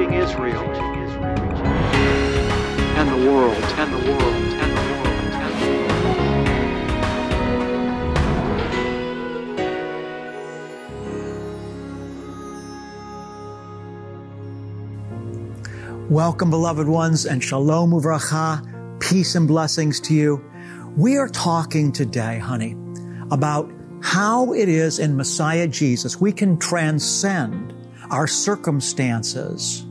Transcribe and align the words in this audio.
reaching 0.00 0.14
Israel 0.14 0.62
and 2.96 3.08
the 3.10 3.16
world 3.30 3.54
and 3.54 3.92
the 3.92 3.98
world 4.10 4.34
and 4.34 4.72
the 4.76 4.82
world 4.92 5.06
and 5.34 5.54
the 5.60 5.66
world. 15.98 16.10
Welcome, 16.10 16.50
beloved 16.50 16.88
ones, 16.88 17.26
and 17.26 17.44
shalom 17.44 17.90
uvracha, 17.90 19.00
peace 19.00 19.34
and 19.34 19.46
blessings 19.46 20.00
to 20.00 20.14
you. 20.14 20.42
We 20.96 21.18
are 21.18 21.28
talking 21.28 21.92
today, 21.92 22.38
honey, 22.38 22.74
about 23.30 23.70
how 24.02 24.54
it 24.54 24.70
is 24.70 24.98
in 24.98 25.14
Messiah 25.16 25.68
Jesus 25.68 26.18
we 26.18 26.32
can 26.32 26.56
transcend 26.58 27.74
our 28.10 28.26
circumstances 28.26 29.84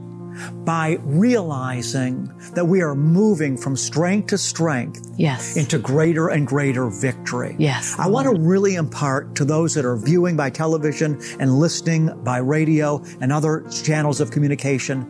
by 0.65 0.97
realizing 1.01 2.31
that 2.53 2.65
we 2.65 2.81
are 2.81 2.95
moving 2.95 3.57
from 3.57 3.75
strength 3.75 4.27
to 4.27 4.37
strength 4.37 5.08
yes. 5.19 5.57
into 5.57 5.77
greater 5.77 6.29
and 6.29 6.47
greater 6.47 6.89
victory. 6.89 7.55
Yes. 7.59 7.95
I 7.99 8.07
want 8.07 8.27
to 8.27 8.41
really 8.41 8.75
impart 8.75 9.35
to 9.35 9.45
those 9.45 9.73
that 9.75 9.85
are 9.85 9.97
viewing 9.97 10.35
by 10.35 10.49
television 10.49 11.21
and 11.39 11.59
listening 11.59 12.11
by 12.23 12.37
radio 12.37 13.03
and 13.21 13.31
other 13.31 13.65
channels 13.69 14.21
of 14.21 14.31
communication 14.31 15.05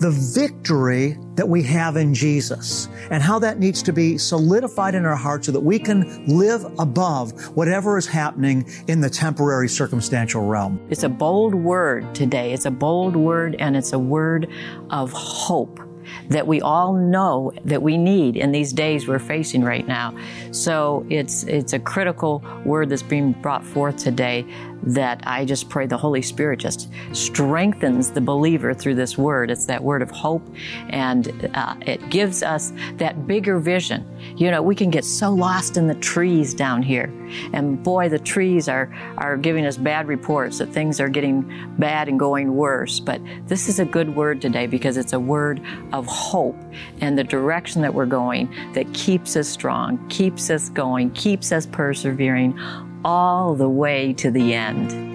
the 0.00 0.10
victory 0.10 1.18
that 1.34 1.46
we 1.46 1.62
have 1.62 1.96
in 1.96 2.14
Jesus 2.14 2.88
and 3.10 3.22
how 3.22 3.38
that 3.38 3.58
needs 3.58 3.82
to 3.82 3.92
be 3.92 4.16
solidified 4.16 4.94
in 4.94 5.04
our 5.04 5.14
hearts 5.14 5.44
so 5.44 5.52
that 5.52 5.60
we 5.60 5.78
can 5.78 6.24
live 6.26 6.64
above 6.78 7.32
whatever 7.54 7.98
is 7.98 8.06
happening 8.06 8.66
in 8.88 9.02
the 9.02 9.10
temporary 9.10 9.68
circumstantial 9.68 10.46
realm. 10.46 10.80
It's 10.88 11.02
a 11.02 11.08
bold 11.10 11.54
word 11.54 12.14
today. 12.14 12.54
It's 12.54 12.64
a 12.64 12.70
bold 12.70 13.14
word 13.14 13.56
and 13.58 13.76
it's 13.76 13.92
a 13.92 13.98
word 13.98 14.48
of 14.88 15.12
hope 15.12 15.78
that 16.28 16.46
we 16.46 16.60
all 16.60 16.92
know 16.92 17.52
that 17.64 17.82
we 17.82 17.96
need 17.96 18.36
in 18.36 18.52
these 18.52 18.72
days 18.72 19.08
we're 19.08 19.18
facing 19.18 19.62
right 19.62 19.86
now. 19.86 20.14
So 20.50 21.04
it's 21.10 21.44
it's 21.44 21.72
a 21.72 21.78
critical 21.78 22.42
word 22.64 22.88
that's 22.88 23.02
being 23.02 23.32
brought 23.32 23.64
forth 23.64 23.96
today 23.96 24.44
that 24.82 25.22
I 25.26 25.44
just 25.44 25.68
pray 25.68 25.86
the 25.86 25.96
Holy 25.96 26.22
Spirit 26.22 26.60
just 26.60 26.90
strengthens 27.12 28.10
the 28.10 28.20
believer 28.20 28.74
through 28.74 28.94
this 28.94 29.18
word. 29.18 29.50
It's 29.50 29.66
that 29.66 29.82
word 29.82 30.02
of 30.02 30.10
hope, 30.10 30.46
and 30.88 31.50
uh, 31.54 31.74
it 31.82 32.08
gives 32.10 32.42
us 32.42 32.72
that 32.96 33.26
bigger 33.26 33.58
vision. 33.58 34.06
You 34.36 34.50
know, 34.50 34.62
we 34.62 34.74
can 34.74 34.90
get 34.90 35.04
so 35.04 35.32
lost 35.32 35.76
in 35.76 35.86
the 35.86 35.94
trees 35.94 36.54
down 36.54 36.82
here, 36.82 37.12
and 37.52 37.82
boy, 37.82 38.08
the 38.08 38.18
trees 38.18 38.68
are 38.68 38.94
are 39.18 39.36
giving 39.36 39.66
us 39.66 39.76
bad 39.76 40.08
reports 40.08 40.58
that 40.58 40.72
things 40.72 41.00
are 41.00 41.08
getting 41.08 41.74
bad 41.78 42.08
and 42.08 42.18
going 42.18 42.54
worse. 42.54 43.00
But 43.00 43.20
this 43.46 43.68
is 43.68 43.80
a 43.80 43.84
good 43.84 44.14
word 44.14 44.40
today 44.40 44.66
because 44.66 44.96
it's 44.96 45.12
a 45.12 45.20
word 45.20 45.60
of 45.92 46.06
hope 46.06 46.56
and 47.00 47.18
the 47.18 47.24
direction 47.24 47.82
that 47.82 47.92
we're 47.92 48.06
going 48.06 48.54
that 48.74 48.92
keeps 48.94 49.36
us 49.36 49.48
strong, 49.48 50.06
keeps 50.08 50.50
us 50.50 50.68
going, 50.68 51.10
keeps 51.12 51.52
us 51.52 51.66
persevering 51.66 52.58
all 53.04 53.54
the 53.54 53.68
way 53.68 54.12
to 54.14 54.30
the 54.30 54.54
end. 54.54 55.10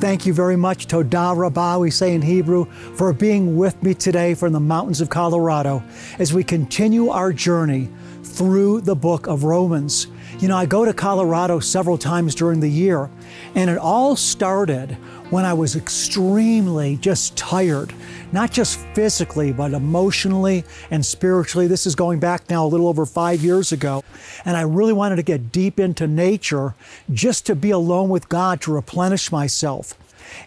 Thank 0.00 0.26
you 0.26 0.32
very 0.32 0.56
much, 0.56 0.86
Todah 0.86 1.36
Rabbah, 1.36 1.78
we 1.78 1.90
say 1.90 2.14
in 2.14 2.22
Hebrew, 2.22 2.66
for 2.66 3.12
being 3.12 3.56
with 3.56 3.82
me 3.82 3.94
today 3.94 4.34
from 4.34 4.52
the 4.52 4.60
mountains 4.60 5.00
of 5.00 5.10
Colorado 5.10 5.82
as 6.20 6.32
we 6.32 6.44
continue 6.44 7.08
our 7.08 7.32
journey 7.32 7.88
through 8.22 8.82
the 8.82 8.94
book 8.94 9.26
of 9.26 9.42
Romans. 9.42 10.06
You 10.38 10.46
know, 10.46 10.56
I 10.56 10.66
go 10.66 10.84
to 10.84 10.92
Colorado 10.92 11.58
several 11.58 11.98
times 11.98 12.32
during 12.32 12.60
the 12.60 12.68
year, 12.68 13.10
and 13.56 13.68
it 13.68 13.76
all 13.76 14.14
started 14.14 14.92
when 15.30 15.44
I 15.44 15.52
was 15.52 15.74
extremely 15.74 16.96
just 16.98 17.36
tired, 17.36 17.92
not 18.30 18.52
just 18.52 18.78
physically, 18.94 19.52
but 19.52 19.72
emotionally 19.72 20.64
and 20.92 21.04
spiritually. 21.04 21.66
This 21.66 21.86
is 21.86 21.96
going 21.96 22.20
back 22.20 22.48
now 22.48 22.64
a 22.64 22.68
little 22.68 22.86
over 22.86 23.04
five 23.04 23.42
years 23.42 23.72
ago. 23.72 24.04
And 24.44 24.56
I 24.56 24.60
really 24.60 24.92
wanted 24.92 25.16
to 25.16 25.24
get 25.24 25.50
deep 25.50 25.80
into 25.80 26.06
nature 26.06 26.74
just 27.12 27.44
to 27.46 27.56
be 27.56 27.72
alone 27.72 28.08
with 28.08 28.28
God 28.28 28.60
to 28.60 28.72
replenish 28.72 29.32
myself. 29.32 29.94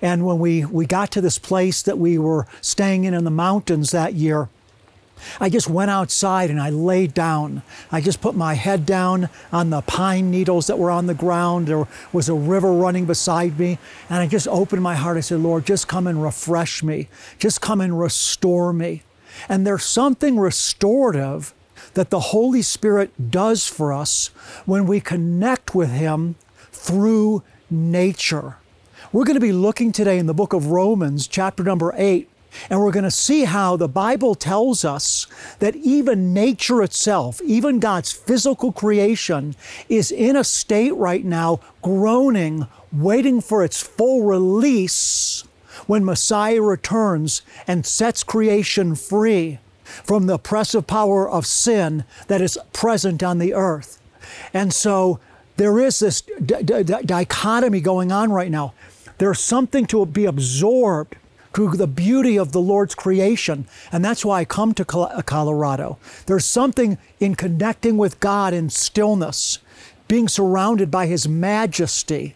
And 0.01 0.25
when 0.25 0.39
we, 0.39 0.63
we 0.63 0.85
got 0.85 1.11
to 1.11 1.21
this 1.21 1.37
place 1.37 1.81
that 1.81 1.97
we 1.97 2.17
were 2.17 2.47
staying 2.61 3.03
in 3.03 3.13
in 3.13 3.25
the 3.25 3.29
mountains 3.29 3.91
that 3.91 4.13
year, 4.13 4.47
I 5.39 5.49
just 5.49 5.69
went 5.69 5.91
outside 5.91 6.49
and 6.49 6.59
I 6.59 6.69
laid 6.69 7.13
down. 7.13 7.63
I 7.91 8.01
just 8.01 8.21
put 8.21 8.35
my 8.35 8.53
head 8.53 8.85
down 8.85 9.29
on 9.51 9.69
the 9.69 9.81
pine 9.81 10.31
needles 10.31 10.67
that 10.67 10.79
were 10.79 10.91
on 10.91 11.07
the 11.07 11.13
ground. 11.13 11.67
There 11.67 11.87
was 12.11 12.29
a 12.29 12.33
river 12.33 12.73
running 12.73 13.05
beside 13.05 13.57
me. 13.59 13.79
And 14.09 14.19
I 14.19 14.27
just 14.27 14.47
opened 14.47 14.83
my 14.83 14.95
heart. 14.95 15.17
I 15.17 15.21
said, 15.21 15.39
Lord, 15.39 15.65
just 15.65 15.87
come 15.87 16.07
and 16.07 16.21
refresh 16.21 16.83
me. 16.83 17.07
Just 17.39 17.61
come 17.61 17.81
and 17.81 17.99
restore 17.99 18.73
me. 18.73 19.03
And 19.47 19.65
there's 19.65 19.83
something 19.83 20.37
restorative 20.39 21.53
that 21.93 22.09
the 22.09 22.19
Holy 22.19 22.61
Spirit 22.61 23.31
does 23.31 23.67
for 23.67 23.91
us 23.91 24.27
when 24.65 24.85
we 24.85 24.99
connect 24.99 25.73
with 25.75 25.91
Him 25.91 26.35
through 26.71 27.43
nature. 27.69 28.57
We're 29.11 29.25
going 29.25 29.35
to 29.35 29.41
be 29.41 29.51
looking 29.51 29.91
today 29.91 30.17
in 30.17 30.25
the 30.25 30.33
book 30.33 30.53
of 30.53 30.67
Romans, 30.67 31.27
chapter 31.27 31.63
number 31.63 31.93
8, 31.97 32.29
and 32.69 32.79
we're 32.79 32.91
going 32.91 33.03
to 33.03 33.11
see 33.11 33.43
how 33.43 33.75
the 33.75 33.87
Bible 33.87 34.35
tells 34.35 34.83
us 34.85 35.27
that 35.59 35.75
even 35.75 36.33
nature 36.33 36.81
itself, 36.81 37.41
even 37.41 37.79
God's 37.79 38.11
physical 38.11 38.71
creation, 38.71 39.55
is 39.89 40.11
in 40.11 40.35
a 40.35 40.43
state 40.43 40.95
right 40.95 41.23
now 41.23 41.59
groaning, 41.81 42.67
waiting 42.91 43.41
for 43.41 43.63
its 43.63 43.81
full 43.81 44.23
release 44.23 45.43
when 45.87 46.05
Messiah 46.05 46.61
returns 46.61 47.41
and 47.67 47.85
sets 47.85 48.23
creation 48.23 48.95
free 48.95 49.59
from 49.83 50.27
the 50.27 50.35
oppressive 50.35 50.87
power 50.87 51.29
of 51.29 51.45
sin 51.45 52.05
that 52.27 52.41
is 52.41 52.57
present 52.73 53.23
on 53.23 53.39
the 53.39 53.53
earth. 53.53 54.01
And 54.53 54.73
so 54.73 55.19
there 55.57 55.79
is 55.79 55.99
this 55.99 56.21
d- 56.21 56.63
d- 56.63 56.83
dichotomy 56.83 57.81
going 57.81 58.11
on 58.11 58.31
right 58.31 58.51
now. 58.51 58.73
There's 59.17 59.39
something 59.39 59.85
to 59.87 60.05
be 60.05 60.25
absorbed 60.25 61.15
through 61.53 61.77
the 61.77 61.87
beauty 61.87 62.37
of 62.37 62.51
the 62.51 62.61
Lord's 62.61 62.95
creation. 62.95 63.67
And 63.91 64.03
that's 64.03 64.23
why 64.23 64.39
I 64.39 64.45
come 64.45 64.73
to 64.73 64.97
uh, 64.97 65.21
Colorado. 65.21 65.97
There's 66.25 66.45
something 66.45 66.97
in 67.19 67.35
connecting 67.35 67.97
with 67.97 68.19
God 68.19 68.53
in 68.53 68.69
stillness, 68.69 69.59
being 70.07 70.27
surrounded 70.27 70.89
by 70.89 71.07
His 71.07 71.27
majesty. 71.27 72.35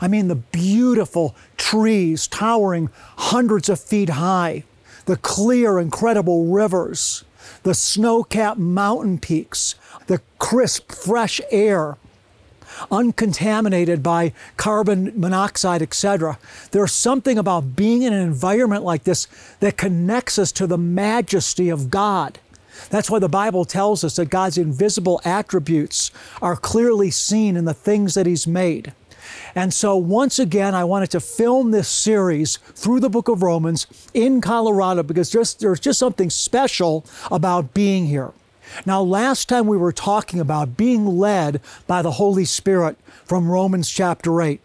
I 0.00 0.08
mean, 0.08 0.28
the 0.28 0.36
beautiful 0.36 1.34
trees 1.56 2.26
towering 2.26 2.90
hundreds 3.16 3.68
of 3.68 3.80
feet 3.80 4.10
high, 4.10 4.64
the 5.06 5.16
clear, 5.16 5.78
incredible 5.78 6.46
rivers, 6.46 7.24
the 7.62 7.74
snow 7.74 8.22
capped 8.24 8.58
mountain 8.58 9.18
peaks, 9.18 9.74
the 10.06 10.20
crisp, 10.38 10.92
fresh 10.92 11.40
air 11.50 11.96
uncontaminated 12.90 14.02
by 14.02 14.32
carbon 14.56 15.12
monoxide, 15.14 15.82
etc. 15.82 16.38
There's 16.70 16.92
something 16.92 17.38
about 17.38 17.76
being 17.76 18.02
in 18.02 18.12
an 18.12 18.22
environment 18.22 18.84
like 18.84 19.04
this 19.04 19.26
that 19.60 19.76
connects 19.76 20.38
us 20.38 20.52
to 20.52 20.66
the 20.66 20.78
majesty 20.78 21.68
of 21.68 21.90
God. 21.90 22.38
That's 22.90 23.10
why 23.10 23.18
the 23.18 23.28
Bible 23.28 23.64
tells 23.64 24.04
us 24.04 24.16
that 24.16 24.30
God's 24.30 24.58
invisible 24.58 25.20
attributes 25.24 26.10
are 26.42 26.56
clearly 26.56 27.10
seen 27.10 27.56
in 27.56 27.64
the 27.64 27.74
things 27.74 28.14
that 28.14 28.26
He's 28.26 28.46
made. 28.46 28.92
And 29.54 29.72
so, 29.72 29.96
once 29.96 30.38
again, 30.38 30.74
I 30.74 30.84
wanted 30.84 31.10
to 31.12 31.20
film 31.20 31.70
this 31.70 31.88
series 31.88 32.56
through 32.56 33.00
the 33.00 33.08
book 33.08 33.28
of 33.28 33.42
Romans 33.42 33.86
in 34.12 34.40
Colorado 34.40 35.02
because 35.02 35.30
just, 35.30 35.60
there's 35.60 35.80
just 35.80 35.98
something 35.98 36.30
special 36.30 37.04
about 37.30 37.72
being 37.72 38.06
here. 38.06 38.32
Now, 38.86 39.02
last 39.02 39.48
time 39.48 39.66
we 39.66 39.76
were 39.76 39.92
talking 39.92 40.40
about 40.40 40.76
being 40.76 41.06
led 41.06 41.60
by 41.86 42.02
the 42.02 42.12
Holy 42.12 42.44
Spirit 42.44 42.96
from 43.24 43.50
Romans 43.50 43.90
chapter 43.90 44.42
8. 44.42 44.60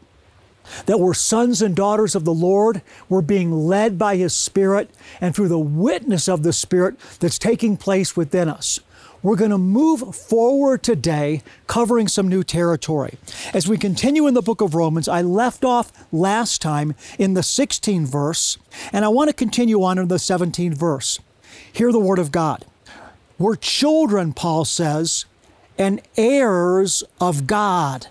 That 0.86 1.00
we're 1.00 1.14
sons 1.14 1.62
and 1.62 1.76
daughters 1.76 2.16
of 2.16 2.26
the 2.26 2.34
Lord, 2.34 2.82
we're 3.08 3.22
being 3.22 3.52
led 3.52 3.98
by 3.98 4.18
His 4.18 4.36
Spirit, 4.36 4.90
and 5.20 5.34
through 5.34 5.48
the 5.48 5.58
witness 5.58 6.28
of 6.28 6.44
the 6.44 6.54
Spirit 6.54 7.00
that's 7.20 7.40
taking 7.40 7.76
place 7.76 8.16
within 8.16 8.48
us. 8.48 8.80
We're 9.22 9.36
going 9.36 9.52
to 9.52 9.58
move 9.58 10.16
forward 10.16 10.82
today, 10.82 11.42
covering 11.68 12.08
some 12.08 12.30
new 12.30 12.44
territory. 12.44 13.18
As 13.54 13.68
we 13.68 13.78
continue 13.78 14.28
in 14.28 14.34
the 14.34 14.42
book 14.42 14.62
of 14.62 14.76
Romans, 14.76 15.08
I 15.10 15.22
left 15.22 15.66
off 15.66 15.92
last 16.12 16.62
time 16.62 16.96
in 17.18 17.34
the 17.34 17.42
16th 17.42 18.08
verse, 18.08 18.58
and 18.94 19.04
I 19.04 19.10
want 19.10 19.30
to 19.30 19.34
continue 19.34 19.84
on 19.84 19.98
in 19.98 20.08
the 20.08 20.16
17th 20.16 20.76
verse. 20.76 21.20
Hear 21.74 21.92
the 21.92 22.00
word 22.00 22.20
of 22.20 22.32
God. 22.32 22.66
We're 23.40 23.56
children, 23.56 24.34
Paul 24.34 24.66
says, 24.66 25.26
and 25.78 26.02
heirs 26.18 27.04
of 27.22 27.48
God. 27.48 28.08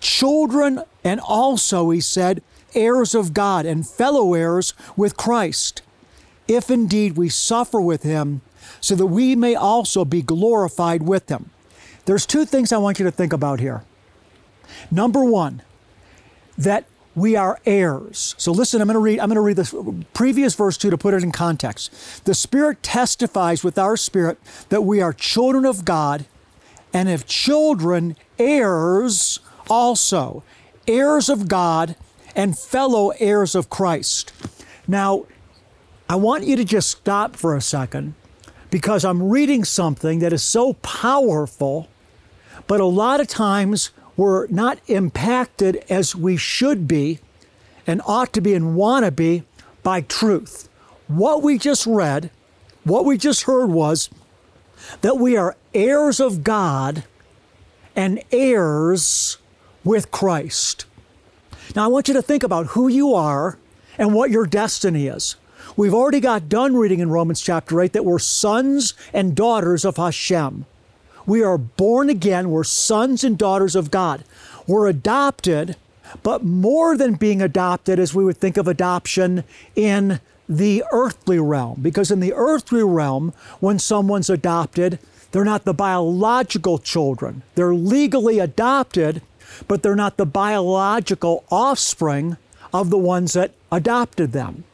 Children, 0.00 0.82
and 1.04 1.20
also, 1.20 1.90
he 1.90 2.00
said, 2.00 2.42
heirs 2.74 3.14
of 3.14 3.32
God 3.32 3.64
and 3.64 3.88
fellow 3.88 4.34
heirs 4.34 4.74
with 4.96 5.16
Christ, 5.16 5.82
if 6.48 6.70
indeed 6.70 7.16
we 7.16 7.28
suffer 7.28 7.80
with 7.80 8.02
him, 8.02 8.40
so 8.80 8.94
that 8.96 9.06
we 9.06 9.36
may 9.36 9.54
also 9.54 10.04
be 10.04 10.22
glorified 10.22 11.02
with 11.02 11.28
him. 11.28 11.50
There's 12.04 12.26
two 12.26 12.44
things 12.44 12.72
I 12.72 12.78
want 12.78 12.98
you 12.98 13.04
to 13.04 13.10
think 13.10 13.32
about 13.32 13.60
here. 13.60 13.84
Number 14.90 15.24
one, 15.24 15.62
that 16.56 16.84
we 17.18 17.36
are 17.36 17.60
heirs. 17.66 18.34
So 18.38 18.52
listen, 18.52 18.80
I'm 18.80 18.86
going 18.86 18.94
to 18.94 19.00
read 19.00 19.20
I'm 19.20 19.28
going 19.28 19.36
to 19.36 19.40
read 19.40 19.56
this 19.56 19.74
previous 20.14 20.54
verse 20.54 20.76
2 20.76 20.90
to 20.90 20.98
put 20.98 21.14
it 21.14 21.22
in 21.22 21.32
context. 21.32 22.24
The 22.24 22.34
Spirit 22.34 22.82
testifies 22.82 23.62
with 23.62 23.78
our 23.78 23.96
spirit 23.96 24.38
that 24.68 24.82
we 24.82 25.00
are 25.00 25.12
children 25.12 25.64
of 25.64 25.84
God 25.84 26.26
and 26.92 27.08
if 27.08 27.26
children 27.26 28.16
heirs 28.38 29.40
also, 29.68 30.42
heirs 30.86 31.28
of 31.28 31.48
God 31.48 31.96
and 32.34 32.58
fellow 32.58 33.10
heirs 33.18 33.54
of 33.54 33.68
Christ. 33.68 34.32
Now, 34.86 35.26
I 36.08 36.16
want 36.16 36.44
you 36.44 36.56
to 36.56 36.64
just 36.64 36.90
stop 36.90 37.36
for 37.36 37.54
a 37.54 37.60
second 37.60 38.14
because 38.70 39.04
I'm 39.04 39.28
reading 39.28 39.64
something 39.64 40.20
that 40.20 40.32
is 40.32 40.42
so 40.42 40.74
powerful, 40.74 41.88
but 42.66 42.80
a 42.80 42.86
lot 42.86 43.20
of 43.20 43.28
times 43.28 43.90
we're 44.18 44.48
not 44.48 44.80
impacted 44.88 45.76
as 45.88 46.14
we 46.14 46.36
should 46.36 46.88
be 46.88 47.20
and 47.86 48.02
ought 48.04 48.32
to 48.32 48.40
be 48.40 48.52
and 48.52 48.74
want 48.74 49.04
to 49.04 49.12
be 49.12 49.44
by 49.84 50.00
truth. 50.02 50.68
What 51.06 51.40
we 51.42 51.56
just 51.56 51.86
read, 51.86 52.30
what 52.82 53.04
we 53.04 53.16
just 53.16 53.44
heard 53.44 53.68
was 53.70 54.10
that 55.02 55.18
we 55.18 55.36
are 55.36 55.56
heirs 55.72 56.18
of 56.18 56.42
God 56.42 57.04
and 57.94 58.20
heirs 58.32 59.38
with 59.84 60.10
Christ. 60.10 60.84
Now, 61.76 61.84
I 61.84 61.88
want 61.88 62.08
you 62.08 62.14
to 62.14 62.22
think 62.22 62.42
about 62.42 62.66
who 62.66 62.88
you 62.88 63.14
are 63.14 63.56
and 63.96 64.12
what 64.12 64.30
your 64.30 64.46
destiny 64.46 65.06
is. 65.06 65.36
We've 65.76 65.94
already 65.94 66.20
got 66.20 66.48
done 66.48 66.76
reading 66.76 66.98
in 66.98 67.10
Romans 67.10 67.40
chapter 67.40 67.80
8 67.80 67.92
that 67.92 68.04
we're 68.04 68.18
sons 68.18 68.94
and 69.12 69.36
daughters 69.36 69.84
of 69.84 69.96
Hashem. 69.96 70.66
We 71.28 71.42
are 71.42 71.58
born 71.58 72.08
again, 72.08 72.50
we're 72.50 72.64
sons 72.64 73.22
and 73.22 73.36
daughters 73.36 73.76
of 73.76 73.90
God. 73.90 74.24
We're 74.66 74.86
adopted, 74.86 75.76
but 76.22 76.42
more 76.42 76.96
than 76.96 77.16
being 77.16 77.42
adopted, 77.42 77.98
as 77.98 78.14
we 78.14 78.24
would 78.24 78.38
think 78.38 78.56
of 78.56 78.66
adoption 78.66 79.44
in 79.76 80.20
the 80.48 80.82
earthly 80.90 81.38
realm. 81.38 81.80
Because 81.82 82.10
in 82.10 82.20
the 82.20 82.32
earthly 82.32 82.82
realm, 82.82 83.34
when 83.60 83.78
someone's 83.78 84.30
adopted, 84.30 85.00
they're 85.30 85.44
not 85.44 85.66
the 85.66 85.74
biological 85.74 86.78
children. 86.78 87.42
They're 87.56 87.74
legally 87.74 88.38
adopted, 88.38 89.20
but 89.68 89.82
they're 89.82 89.94
not 89.94 90.16
the 90.16 90.24
biological 90.24 91.44
offspring 91.50 92.38
of 92.72 92.88
the 92.88 92.96
ones 92.96 93.34
that 93.34 93.52
adopted 93.70 94.32
them. 94.32 94.64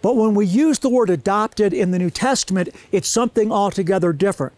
But 0.00 0.16
when 0.16 0.34
we 0.34 0.46
use 0.46 0.78
the 0.78 0.88
word 0.88 1.10
adopted 1.10 1.74
in 1.74 1.90
the 1.90 1.98
New 1.98 2.08
Testament, 2.08 2.70
it's 2.90 3.06
something 3.06 3.52
altogether 3.52 4.14
different 4.14 4.54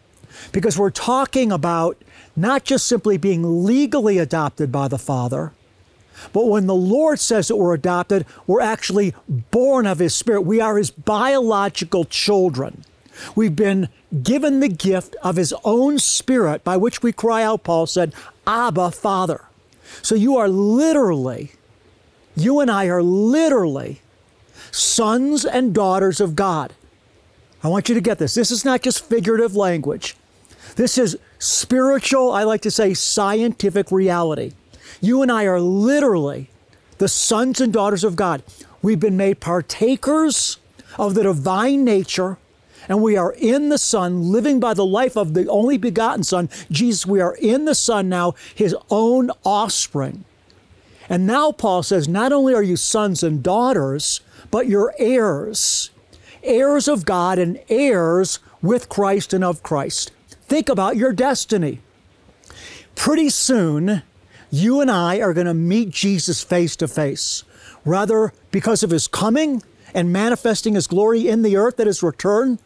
because 0.52 0.78
we're 0.78 0.90
talking 0.90 1.52
about 1.52 2.02
not 2.34 2.64
just 2.64 2.86
simply 2.86 3.16
being 3.16 3.64
legally 3.64 4.18
adopted 4.18 4.72
by 4.72 4.88
the 4.88 4.98
Father, 4.98 5.52
but 6.32 6.46
when 6.46 6.66
the 6.66 6.74
Lord 6.74 7.18
says 7.18 7.48
that 7.48 7.56
we're 7.56 7.74
adopted, 7.74 8.26
we're 8.46 8.60
actually 8.60 9.14
born 9.28 9.86
of 9.86 9.98
His 9.98 10.14
Spirit. 10.14 10.42
We 10.42 10.60
are 10.60 10.76
His 10.76 10.90
biological 10.90 12.04
children. 12.04 12.84
We've 13.34 13.56
been 13.56 13.88
given 14.22 14.60
the 14.60 14.68
gift 14.68 15.16
of 15.22 15.36
His 15.36 15.52
own 15.64 15.98
Spirit 15.98 16.64
by 16.64 16.76
which 16.76 17.02
we 17.02 17.12
cry 17.12 17.42
out, 17.42 17.64
Paul 17.64 17.86
said, 17.86 18.14
Abba, 18.46 18.90
Father. 18.92 19.46
So 20.00 20.14
you 20.14 20.36
are 20.36 20.48
literally, 20.48 21.52
you 22.36 22.60
and 22.60 22.70
I 22.70 22.86
are 22.86 23.02
literally 23.02 24.00
sons 24.70 25.44
and 25.44 25.74
daughters 25.74 26.20
of 26.20 26.34
God. 26.34 26.72
I 27.62 27.68
want 27.68 27.88
you 27.88 27.94
to 27.94 28.00
get 28.00 28.18
this. 28.18 28.34
This 28.34 28.50
is 28.50 28.64
not 28.64 28.82
just 28.82 29.04
figurative 29.04 29.54
language. 29.54 30.16
This 30.76 30.96
is 30.98 31.18
spiritual, 31.38 32.32
I 32.32 32.44
like 32.44 32.62
to 32.62 32.70
say 32.70 32.94
scientific 32.94 33.90
reality. 33.90 34.52
You 35.00 35.22
and 35.22 35.30
I 35.30 35.44
are 35.44 35.60
literally 35.60 36.48
the 36.98 37.08
sons 37.08 37.60
and 37.60 37.72
daughters 37.72 38.04
of 38.04 38.16
God. 38.16 38.42
We've 38.80 39.00
been 39.00 39.16
made 39.16 39.40
partakers 39.40 40.58
of 40.98 41.14
the 41.14 41.24
divine 41.24 41.84
nature, 41.84 42.38
and 42.88 43.02
we 43.02 43.16
are 43.16 43.32
in 43.32 43.68
the 43.68 43.78
Son, 43.78 44.30
living 44.30 44.60
by 44.60 44.74
the 44.74 44.86
life 44.86 45.16
of 45.16 45.34
the 45.34 45.48
only 45.48 45.78
begotten 45.78 46.24
Son, 46.24 46.48
Jesus. 46.70 47.06
We 47.06 47.20
are 47.20 47.34
in 47.36 47.64
the 47.64 47.74
Son 47.74 48.08
now, 48.08 48.34
his 48.54 48.74
own 48.90 49.30
offspring. 49.44 50.24
And 51.08 51.26
now 51.26 51.52
Paul 51.52 51.82
says, 51.82 52.08
not 52.08 52.32
only 52.32 52.54
are 52.54 52.62
you 52.62 52.76
sons 52.76 53.22
and 53.22 53.42
daughters, 53.42 54.20
but 54.50 54.66
you're 54.66 54.94
heirs, 54.98 55.90
heirs 56.42 56.88
of 56.88 57.04
God 57.04 57.38
and 57.38 57.60
heirs 57.68 58.38
with 58.62 58.88
Christ 58.88 59.32
and 59.32 59.44
of 59.44 59.62
Christ. 59.62 60.10
Think 60.52 60.68
about 60.68 60.98
your 60.98 61.14
destiny. 61.14 61.80
Pretty 62.94 63.30
soon, 63.30 64.02
you 64.50 64.82
and 64.82 64.90
I 64.90 65.18
are 65.18 65.32
going 65.32 65.46
to 65.46 65.54
meet 65.54 65.88
Jesus 65.88 66.44
face 66.44 66.76
to 66.76 66.88
face, 66.88 67.44
rather 67.86 68.34
because 68.50 68.82
of 68.82 68.90
his 68.90 69.08
coming 69.08 69.62
and 69.94 70.12
manifesting 70.12 70.74
his 70.74 70.86
glory 70.86 71.26
in 71.26 71.40
the 71.40 71.56
earth 71.56 71.80
at 71.80 71.86
his 71.86 72.02
return, 72.02 72.58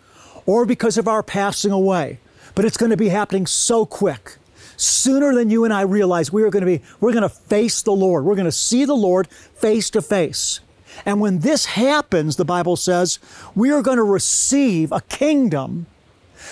or 0.47 0.67
because 0.67 0.99
of 0.99 1.07
our 1.07 1.23
passing 1.23 1.71
away. 1.71 2.19
But 2.57 2.65
it's 2.65 2.77
going 2.77 2.91
to 2.91 2.97
be 2.97 3.11
happening 3.11 3.47
so 3.47 3.87
quick. 3.87 4.39
Sooner 4.77 5.33
than 5.33 5.51
you 5.51 5.63
and 5.63 5.73
I 5.73 5.83
realize, 5.83 6.33
we 6.33 6.43
are 6.43 6.51
going 6.51 6.67
to 6.67 6.79
be, 6.79 6.83
we're 6.99 7.13
going 7.13 7.23
to 7.23 7.29
face 7.29 7.83
the 7.83 7.93
Lord. 7.93 8.25
We're 8.25 8.35
going 8.35 8.47
to 8.47 8.51
see 8.51 8.85
the 8.85 8.95
Lord 8.95 9.29
face 9.29 9.91
to 9.91 10.03
face. 10.03 10.59
And 11.05 11.21
when 11.21 11.39
this 11.39 11.67
happens, 11.67 12.35
the 12.35 12.45
Bible 12.45 12.75
says, 12.75 13.21
we 13.55 13.71
are 13.71 13.81
going 13.81 13.99
to 13.99 14.03
receive 14.03 14.91
a 14.91 15.03
kingdom 15.03 15.87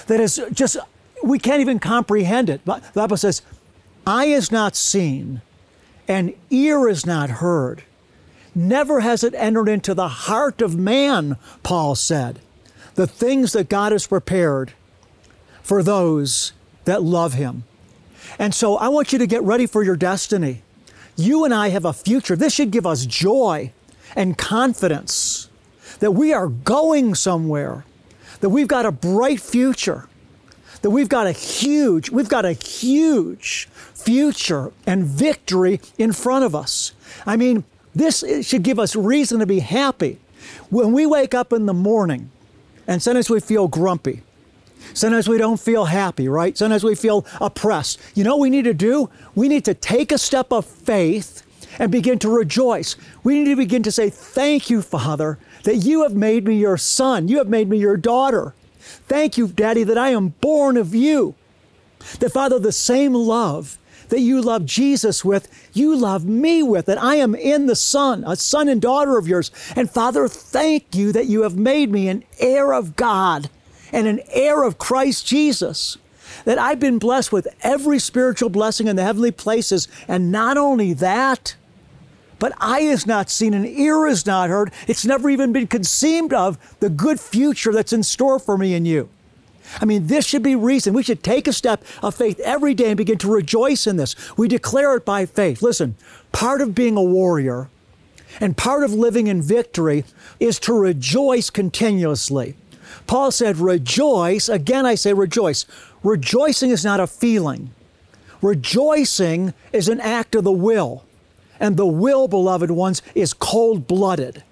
that 0.06 0.20
is 0.20 0.40
just, 0.52 0.76
we 1.24 1.38
can't 1.38 1.60
even 1.60 1.78
comprehend 1.78 2.50
it. 2.50 2.60
But 2.64 2.82
the 2.92 3.00
Bible 3.00 3.16
says, 3.16 3.42
eye 4.06 4.26
is 4.26 4.52
not 4.52 4.76
seen 4.76 5.42
and 6.06 6.34
ear 6.50 6.88
is 6.88 7.06
not 7.06 7.30
heard. 7.30 7.82
Never 8.54 9.00
has 9.00 9.24
it 9.24 9.34
entered 9.34 9.68
into 9.68 9.94
the 9.94 10.08
heart 10.08 10.62
of 10.62 10.76
man, 10.76 11.36
Paul 11.62 11.94
said, 11.94 12.40
the 12.94 13.06
things 13.06 13.52
that 13.52 13.68
God 13.68 13.92
has 13.92 14.06
prepared 14.06 14.72
for 15.62 15.82
those 15.82 16.52
that 16.84 17.02
love 17.02 17.32
him. 17.34 17.64
And 18.38 18.54
so 18.54 18.76
I 18.76 18.88
want 18.88 19.12
you 19.12 19.18
to 19.18 19.26
get 19.26 19.42
ready 19.42 19.66
for 19.66 19.82
your 19.82 19.96
destiny. 19.96 20.62
You 21.16 21.44
and 21.44 21.54
I 21.54 21.68
have 21.70 21.84
a 21.84 21.92
future. 21.92 22.36
This 22.36 22.54
should 22.54 22.70
give 22.70 22.86
us 22.86 23.06
joy 23.06 23.72
and 24.14 24.38
confidence 24.38 25.48
that 26.00 26.12
we 26.12 26.32
are 26.32 26.48
going 26.48 27.14
somewhere, 27.14 27.84
that 28.40 28.50
we've 28.50 28.68
got 28.68 28.86
a 28.86 28.92
bright 28.92 29.40
future, 29.40 30.08
that 30.84 30.90
we've 30.90 31.08
got 31.08 31.26
a 31.26 31.32
huge, 31.32 32.10
we've 32.10 32.28
got 32.28 32.44
a 32.44 32.52
huge 32.52 33.70
future 33.94 34.70
and 34.86 35.06
victory 35.06 35.80
in 35.96 36.12
front 36.12 36.44
of 36.44 36.54
us. 36.54 36.92
I 37.24 37.38
mean, 37.38 37.64
this 37.94 38.22
should 38.46 38.62
give 38.62 38.78
us 38.78 38.94
reason 38.94 39.38
to 39.38 39.46
be 39.46 39.60
happy. 39.60 40.18
When 40.68 40.92
we 40.92 41.06
wake 41.06 41.32
up 41.32 41.54
in 41.54 41.64
the 41.64 41.72
morning, 41.72 42.30
and 42.86 43.02
sometimes 43.02 43.30
we 43.30 43.40
feel 43.40 43.66
grumpy, 43.66 44.20
Sometimes 44.92 45.26
we 45.26 45.38
don't 45.38 45.58
feel 45.58 45.86
happy, 45.86 46.28
right? 46.28 46.56
Sometimes 46.58 46.84
we 46.84 46.94
feel 46.94 47.24
oppressed. 47.40 47.98
You 48.14 48.22
know 48.22 48.36
what 48.36 48.42
we 48.42 48.50
need 48.50 48.64
to 48.64 48.74
do? 48.74 49.08
We 49.34 49.48
need 49.48 49.64
to 49.64 49.72
take 49.72 50.12
a 50.12 50.18
step 50.18 50.52
of 50.52 50.66
faith 50.66 51.42
and 51.78 51.90
begin 51.90 52.18
to 52.18 52.28
rejoice. 52.28 52.94
We 53.24 53.38
need 53.38 53.50
to 53.50 53.56
begin 53.56 53.82
to 53.84 53.90
say, 53.90 54.10
Thank 54.10 54.68
you, 54.68 54.82
Father, 54.82 55.38
that 55.62 55.76
you 55.76 56.02
have 56.02 56.14
made 56.14 56.44
me 56.46 56.58
your 56.58 56.76
son. 56.76 57.28
You 57.28 57.38
have 57.38 57.48
made 57.48 57.70
me 57.70 57.78
your 57.78 57.96
daughter. 57.96 58.54
Thank 59.06 59.36
you, 59.36 59.48
Daddy, 59.48 59.84
that 59.84 59.98
I 59.98 60.10
am 60.10 60.28
born 60.28 60.76
of 60.76 60.94
you. 60.94 61.34
That, 62.20 62.32
Father, 62.32 62.58
the 62.58 62.72
same 62.72 63.14
love 63.14 63.78
that 64.08 64.20
you 64.20 64.40
love 64.40 64.66
Jesus 64.66 65.24
with, 65.24 65.48
you 65.72 65.96
love 65.96 66.24
me 66.26 66.62
with, 66.62 66.86
that 66.86 67.02
I 67.02 67.16
am 67.16 67.34
in 67.34 67.66
the 67.66 67.76
Son, 67.76 68.22
a 68.26 68.36
son 68.36 68.68
and 68.68 68.80
daughter 68.80 69.16
of 69.16 69.26
yours. 69.26 69.50
And 69.74 69.90
Father, 69.90 70.28
thank 70.28 70.94
you 70.94 71.12
that 71.12 71.26
you 71.26 71.42
have 71.42 71.56
made 71.56 71.90
me 71.90 72.08
an 72.08 72.24
heir 72.38 72.72
of 72.72 72.96
God 72.96 73.48
and 73.92 74.06
an 74.06 74.20
heir 74.28 74.62
of 74.62 74.78
Christ 74.78 75.26
Jesus 75.26 75.96
that 76.44 76.58
I've 76.58 76.80
been 76.80 76.98
blessed 76.98 77.32
with 77.32 77.48
every 77.62 77.98
spiritual 77.98 78.50
blessing 78.50 78.88
in 78.88 78.96
the 78.96 79.04
heavenly 79.04 79.30
places. 79.30 79.88
And 80.08 80.30
not 80.30 80.56
only 80.58 80.92
that, 80.94 81.56
but 82.38 82.52
eye 82.58 82.80
is 82.80 83.06
not 83.06 83.30
seen 83.30 83.54
and 83.54 83.66
ear 83.66 84.06
is 84.06 84.26
not 84.26 84.50
heard. 84.50 84.72
It's 84.86 85.04
never 85.04 85.30
even 85.30 85.52
been 85.52 85.66
conceived 85.66 86.32
of 86.32 86.58
the 86.80 86.90
good 86.90 87.20
future 87.20 87.72
that's 87.72 87.92
in 87.92 88.02
store 88.02 88.38
for 88.38 88.58
me 88.58 88.74
and 88.74 88.86
you. 88.86 89.08
I 89.80 89.84
mean, 89.84 90.06
this 90.06 90.26
should 90.26 90.42
be 90.42 90.54
reason. 90.54 90.94
We 90.94 91.02
should 91.02 91.22
take 91.22 91.48
a 91.48 91.52
step 91.52 91.84
of 92.02 92.14
faith 92.14 92.38
every 92.40 92.74
day 92.74 92.88
and 92.88 92.96
begin 92.96 93.18
to 93.18 93.32
rejoice 93.32 93.86
in 93.86 93.96
this. 93.96 94.14
We 94.36 94.48
declare 94.48 94.94
it 94.96 95.04
by 95.04 95.26
faith. 95.26 95.62
Listen, 95.62 95.96
part 96.32 96.60
of 96.60 96.74
being 96.74 96.96
a 96.96 97.02
warrior 97.02 97.68
and 98.40 98.56
part 98.56 98.84
of 98.84 98.92
living 98.92 99.26
in 99.26 99.40
victory 99.40 100.04
is 100.40 100.58
to 100.60 100.72
rejoice 100.72 101.50
continuously. 101.50 102.56
Paul 103.06 103.30
said, 103.30 103.58
Rejoice. 103.58 104.48
Again, 104.48 104.86
I 104.86 104.94
say 104.94 105.12
rejoice. 105.12 105.66
Rejoicing 106.02 106.70
is 106.70 106.84
not 106.84 107.00
a 107.00 107.06
feeling, 107.06 107.72
rejoicing 108.42 109.54
is 109.72 109.88
an 109.88 110.00
act 110.00 110.34
of 110.34 110.44
the 110.44 110.52
will. 110.52 111.04
And 111.64 111.78
the 111.78 111.86
will, 111.86 112.28
beloved 112.28 112.70
ones, 112.70 113.00
is 113.14 113.32
cold 113.32 113.86
blooded. 113.86 114.44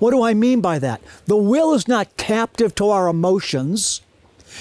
What 0.00 0.10
do 0.10 0.24
I 0.24 0.34
mean 0.34 0.60
by 0.60 0.80
that? 0.80 1.00
The 1.26 1.36
will 1.36 1.72
is 1.72 1.86
not 1.86 2.16
captive 2.16 2.74
to 2.74 2.90
our 2.90 3.06
emotions, 3.06 4.00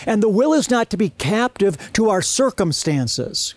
and 0.06 0.22
the 0.22 0.30
will 0.30 0.54
is 0.54 0.70
not 0.70 0.92
to 0.92 0.98
be 0.98 1.10
captive 1.10 1.92
to 1.94 2.12
our 2.12 2.22
circumstances. 2.22 3.56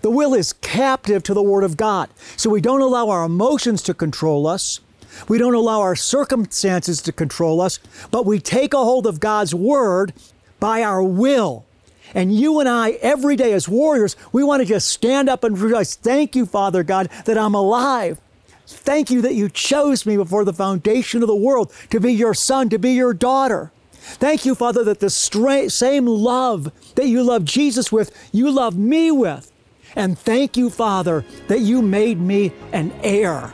The 0.00 0.08
will 0.08 0.32
is 0.32 0.54
captive 0.54 1.22
to 1.24 1.34
the 1.34 1.42
Word 1.42 1.64
of 1.64 1.76
God. 1.76 2.08
So 2.38 2.48
we 2.48 2.62
don't 2.62 2.80
allow 2.80 3.10
our 3.10 3.24
emotions 3.24 3.82
to 3.82 3.92
control 3.92 4.46
us. 4.46 4.80
We 5.28 5.36
don't 5.36 5.52
allow 5.52 5.82
our 5.82 5.94
circumstances 5.94 7.02
to 7.02 7.12
control 7.12 7.60
us, 7.60 7.78
but 8.10 8.24
we 8.24 8.40
take 8.40 8.72
a 8.72 8.78
hold 8.78 9.06
of 9.06 9.20
God's 9.20 9.54
Word 9.54 10.14
by 10.58 10.82
our 10.82 11.02
will. 11.02 11.66
And 12.14 12.34
you 12.34 12.60
and 12.60 12.68
I, 12.68 12.92
every 13.02 13.36
day 13.36 13.52
as 13.52 13.68
warriors, 13.68 14.16
we 14.32 14.44
want 14.44 14.60
to 14.60 14.66
just 14.66 14.88
stand 14.88 15.28
up 15.28 15.44
and 15.44 15.58
realize, 15.58 15.94
thank 15.94 16.36
you, 16.36 16.46
Father 16.46 16.82
God, 16.82 17.08
that 17.24 17.38
I'm 17.38 17.54
alive. 17.54 18.20
Thank 18.66 19.10
you 19.10 19.20
that 19.22 19.34
you 19.34 19.48
chose 19.48 20.06
me 20.06 20.16
before 20.16 20.44
the 20.44 20.52
foundation 20.52 21.22
of 21.22 21.28
the 21.28 21.34
world 21.34 21.72
to 21.90 22.00
be 22.00 22.12
your 22.12 22.34
son, 22.34 22.68
to 22.70 22.78
be 22.78 22.92
your 22.92 23.14
daughter. 23.14 23.72
Thank 23.92 24.44
you, 24.44 24.54
Father, 24.54 24.82
that 24.84 25.00
the 25.00 25.10
stra- 25.10 25.70
same 25.70 26.06
love 26.06 26.72
that 26.96 27.06
you 27.06 27.22
love 27.22 27.44
Jesus 27.44 27.92
with, 27.92 28.10
you 28.32 28.50
love 28.50 28.76
me 28.76 29.10
with. 29.10 29.52
And 29.94 30.18
thank 30.18 30.56
you, 30.56 30.70
Father, 30.70 31.24
that 31.48 31.60
you 31.60 31.82
made 31.82 32.18
me 32.18 32.52
an 32.72 32.92
heir. 33.02 33.52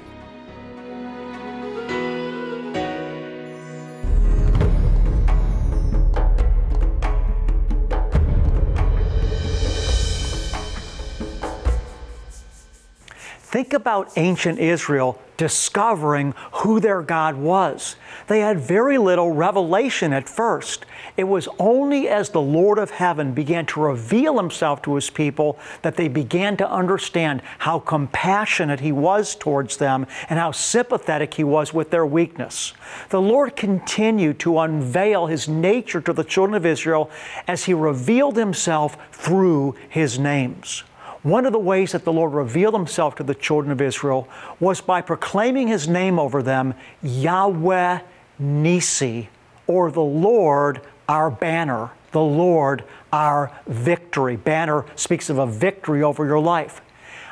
Think 13.58 13.72
about 13.72 14.12
ancient 14.16 14.60
Israel 14.60 15.20
discovering 15.36 16.32
who 16.52 16.78
their 16.78 17.02
God 17.02 17.34
was. 17.34 17.96
They 18.28 18.38
had 18.38 18.60
very 18.60 18.98
little 18.98 19.32
revelation 19.32 20.12
at 20.12 20.28
first. 20.28 20.86
It 21.16 21.24
was 21.24 21.48
only 21.58 22.06
as 22.06 22.30
the 22.30 22.40
Lord 22.40 22.78
of 22.78 22.92
heaven 22.92 23.32
began 23.32 23.66
to 23.66 23.80
reveal 23.80 24.38
himself 24.38 24.80
to 24.82 24.94
his 24.94 25.10
people 25.10 25.58
that 25.82 25.96
they 25.96 26.06
began 26.06 26.56
to 26.58 26.70
understand 26.70 27.42
how 27.58 27.80
compassionate 27.80 28.78
he 28.78 28.92
was 28.92 29.34
towards 29.34 29.78
them 29.78 30.06
and 30.30 30.38
how 30.38 30.52
sympathetic 30.52 31.34
he 31.34 31.42
was 31.42 31.74
with 31.74 31.90
their 31.90 32.06
weakness. 32.06 32.74
The 33.08 33.20
Lord 33.20 33.56
continued 33.56 34.38
to 34.38 34.60
unveil 34.60 35.26
his 35.26 35.48
nature 35.48 36.00
to 36.02 36.12
the 36.12 36.22
children 36.22 36.54
of 36.54 36.64
Israel 36.64 37.10
as 37.48 37.64
he 37.64 37.74
revealed 37.74 38.36
himself 38.36 38.96
through 39.10 39.74
his 39.88 40.16
names. 40.16 40.84
One 41.22 41.46
of 41.46 41.52
the 41.52 41.58
ways 41.58 41.92
that 41.92 42.04
the 42.04 42.12
Lord 42.12 42.32
revealed 42.32 42.74
himself 42.74 43.16
to 43.16 43.22
the 43.24 43.34
children 43.34 43.72
of 43.72 43.80
Israel 43.80 44.28
was 44.60 44.80
by 44.80 45.00
proclaiming 45.00 45.68
his 45.68 45.88
name 45.88 46.18
over 46.18 46.42
them, 46.42 46.74
Yahweh 47.02 48.00
Nisi, 48.38 49.28
or 49.66 49.90
the 49.90 50.00
Lord 50.00 50.80
our 51.08 51.30
banner, 51.30 51.90
the 52.12 52.20
Lord 52.20 52.84
our 53.12 53.50
victory. 53.66 54.36
Banner 54.36 54.84
speaks 54.94 55.28
of 55.28 55.38
a 55.38 55.46
victory 55.46 56.02
over 56.02 56.24
your 56.24 56.38
life. 56.38 56.80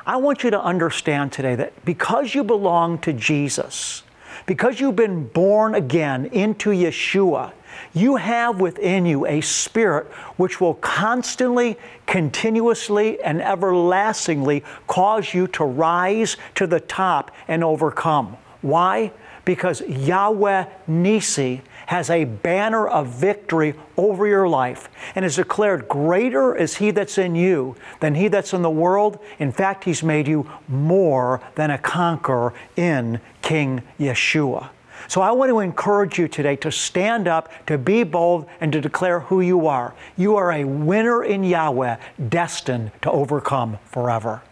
I 0.04 0.16
want 0.16 0.42
you 0.42 0.50
to 0.50 0.60
understand 0.60 1.32
today 1.32 1.54
that 1.56 1.84
because 1.84 2.34
you 2.34 2.42
belong 2.44 2.98
to 3.00 3.12
Jesus, 3.12 4.02
because 4.46 4.80
you've 4.80 4.96
been 4.96 5.26
born 5.28 5.74
again 5.74 6.26
into 6.26 6.70
Yeshua, 6.70 7.52
you 7.92 8.16
have 8.16 8.60
within 8.60 9.06
you 9.06 9.26
a 9.26 9.40
spirit 9.40 10.06
which 10.36 10.60
will 10.60 10.74
constantly, 10.74 11.76
continuously, 12.06 13.20
and 13.22 13.40
everlastingly 13.42 14.64
cause 14.86 15.34
you 15.34 15.46
to 15.48 15.64
rise 15.64 16.36
to 16.54 16.66
the 16.66 16.80
top 16.80 17.30
and 17.48 17.62
overcome. 17.64 18.36
Why? 18.62 19.12
Because 19.44 19.80
Yahweh 19.82 20.66
Nisi 20.86 21.62
has 21.86 22.10
a 22.10 22.24
banner 22.24 22.86
of 22.86 23.06
victory 23.08 23.74
over 23.96 24.26
your 24.26 24.48
life 24.48 24.88
and 25.14 25.24
has 25.24 25.36
declared, 25.36 25.88
Greater 25.88 26.54
is 26.54 26.76
He 26.76 26.90
that's 26.90 27.16
in 27.16 27.34
you 27.36 27.76
than 28.00 28.16
He 28.16 28.28
that's 28.28 28.52
in 28.52 28.62
the 28.62 28.70
world. 28.70 29.18
In 29.38 29.52
fact, 29.52 29.84
He's 29.84 30.02
made 30.02 30.26
you 30.26 30.50
more 30.66 31.40
than 31.54 31.70
a 31.70 31.78
conqueror 31.78 32.54
in 32.76 33.20
King 33.40 33.82
Yeshua. 33.98 34.70
So 35.08 35.20
I 35.20 35.30
want 35.30 35.50
to 35.50 35.60
encourage 35.60 36.18
you 36.18 36.28
today 36.28 36.56
to 36.56 36.72
stand 36.72 37.28
up, 37.28 37.50
to 37.66 37.78
be 37.78 38.02
bold, 38.02 38.46
and 38.60 38.72
to 38.72 38.80
declare 38.80 39.20
who 39.20 39.40
you 39.40 39.66
are. 39.66 39.94
You 40.16 40.36
are 40.36 40.52
a 40.52 40.64
winner 40.64 41.22
in 41.22 41.44
Yahweh, 41.44 41.96
destined 42.28 42.90
to 43.02 43.10
overcome 43.10 43.78
forever. 43.84 44.42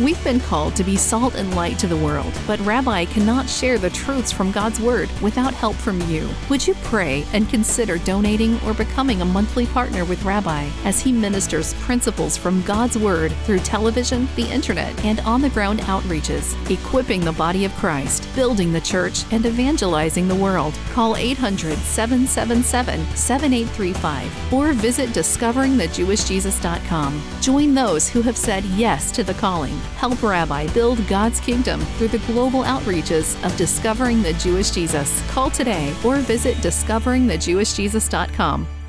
We've 0.00 0.24
been 0.24 0.40
called 0.40 0.74
to 0.76 0.84
be 0.84 0.96
salt 0.96 1.34
and 1.34 1.54
light 1.54 1.78
to 1.80 1.86
the 1.86 1.98
world, 1.98 2.32
but 2.46 2.58
Rabbi 2.60 3.04
cannot 3.04 3.48
share 3.48 3.76
the 3.76 3.90
truths 3.90 4.32
from 4.32 4.50
God's 4.50 4.80
Word 4.80 5.10
without 5.20 5.52
help 5.52 5.76
from 5.76 6.00
you. 6.08 6.30
Would 6.48 6.66
you 6.66 6.74
pray 6.82 7.26
and 7.34 7.48
consider 7.48 7.98
donating 7.98 8.58
or 8.62 8.72
becoming 8.72 9.20
a 9.20 9.26
monthly 9.26 9.66
partner 9.66 10.06
with 10.06 10.24
Rabbi 10.24 10.66
as 10.84 11.00
he 11.00 11.12
ministers 11.12 11.74
principles 11.74 12.38
from 12.38 12.62
God's 12.62 12.96
Word 12.96 13.32
through 13.44 13.58
television, 13.58 14.26
the 14.34 14.50
internet, 14.50 14.98
and 15.04 15.20
on 15.20 15.42
the 15.42 15.50
ground 15.50 15.80
outreaches, 15.80 16.56
equipping 16.70 17.20
the 17.20 17.32
body 17.32 17.66
of 17.66 17.72
Christ, 17.74 18.26
building 18.34 18.72
the 18.72 18.80
church, 18.80 19.24
and 19.32 19.46
evangelizing 19.46 20.26
the 20.28 20.34
world? 20.34 20.74
Call 20.92 21.16
800 21.16 21.78
777 21.78 23.06
7835 23.16 24.52
or 24.52 24.72
visit 24.72 25.10
discoveringthejewishjesus.com. 25.10 27.22
Join 27.40 27.74
those 27.74 28.08
who 28.08 28.22
have 28.22 28.36
said 28.36 28.64
yes 28.64 29.12
to 29.12 29.22
the 29.22 29.34
calling 29.34 29.78
Help 29.96 30.20
Rabbi 30.22 30.66
build 30.72 31.06
God's 31.06 31.38
kingdom 31.40 31.80
through 31.96 32.08
the 32.08 32.18
global 32.20 32.62
outreaches 32.64 33.42
of 33.44 33.54
Discovering 33.56 34.22
the 34.22 34.32
Jewish 34.34 34.70
Jesus. 34.70 35.22
Call 35.30 35.50
today 35.50 35.94
or 36.04 36.16
visit 36.16 36.56
discoveringthejewishjesus.com. 36.56 38.81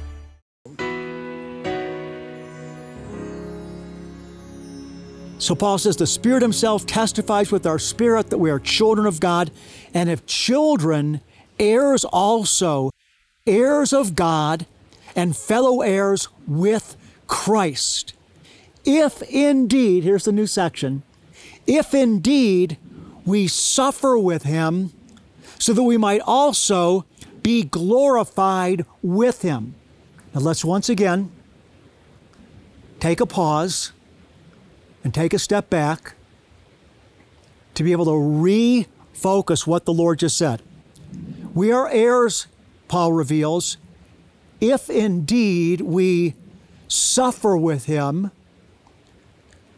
So 5.43 5.55
Paul 5.55 5.77
says 5.77 5.97
the 5.97 6.07
Spirit 6.07 6.41
Himself 6.41 6.85
testifies 6.85 7.51
with 7.51 7.65
our 7.65 7.77
spirit 7.77 8.29
that 8.29 8.37
we 8.37 8.49
are 8.49 8.59
children 8.59 9.05
of 9.05 9.19
God, 9.19 9.51
and 9.93 10.09
if 10.09 10.25
children, 10.25 11.19
heirs 11.59 12.05
also, 12.05 12.91
heirs 13.45 13.91
of 13.91 14.15
God, 14.15 14.65
and 15.17 15.35
fellow 15.35 15.81
heirs 15.81 16.29
with 16.47 16.95
Christ. 17.27 18.13
If 18.85 19.21
indeed, 19.23 20.05
here's 20.05 20.23
the 20.23 20.31
new 20.31 20.47
section, 20.47 21.03
if 21.67 21.93
indeed 21.93 22.77
we 23.25 23.49
suffer 23.49 24.17
with 24.17 24.43
Him, 24.43 24.93
so 25.59 25.73
that 25.73 25.83
we 25.83 25.97
might 25.97 26.21
also 26.21 27.03
be 27.41 27.63
glorified 27.63 28.85
with 29.01 29.41
Him. 29.41 29.75
Now 30.33 30.39
let's 30.39 30.63
once 30.63 30.87
again 30.87 31.33
take 33.01 33.19
a 33.19 33.25
pause 33.25 33.91
and 35.03 35.13
take 35.13 35.33
a 35.33 35.39
step 35.39 35.69
back 35.69 36.15
to 37.73 37.83
be 37.83 37.91
able 37.91 38.05
to 38.05 38.11
refocus 38.11 39.67
what 39.67 39.85
the 39.85 39.93
Lord 39.93 40.19
just 40.19 40.37
said. 40.37 40.61
We 41.53 41.71
are 41.71 41.89
heirs, 41.89 42.47
Paul 42.87 43.13
reveals, 43.13 43.77
if 44.59 44.89
indeed 44.89 45.81
we 45.81 46.35
suffer 46.87 47.57
with 47.57 47.85
him, 47.85 48.31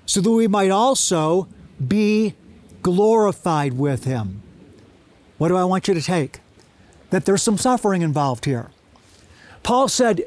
so 0.05 0.21
that 0.21 0.31
we 0.31 0.47
might 0.47 0.69
also 0.69 1.47
be 1.85 2.35
glorified 2.81 3.73
with 3.73 4.03
him. 4.03 4.43
What 5.37 5.47
do 5.47 5.57
I 5.57 5.63
want 5.63 5.87
you 5.87 5.93
to 5.93 6.01
take? 6.01 6.39
That 7.09 7.25
there's 7.25 7.41
some 7.41 7.57
suffering 7.57 8.01
involved 8.01 8.45
here. 8.45 8.69
Paul 9.63 9.87
said, 9.87 10.25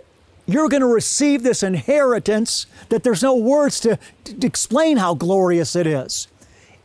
you're 0.48 0.70
going 0.70 0.80
to 0.80 0.86
receive 0.86 1.42
this 1.42 1.62
inheritance 1.62 2.66
that 2.88 3.04
there's 3.04 3.22
no 3.22 3.36
words 3.36 3.78
to, 3.80 3.98
to, 4.24 4.46
explain 4.46 4.96
how 4.96 5.14
glorious 5.14 5.76
it 5.76 5.86
is. 5.86 6.26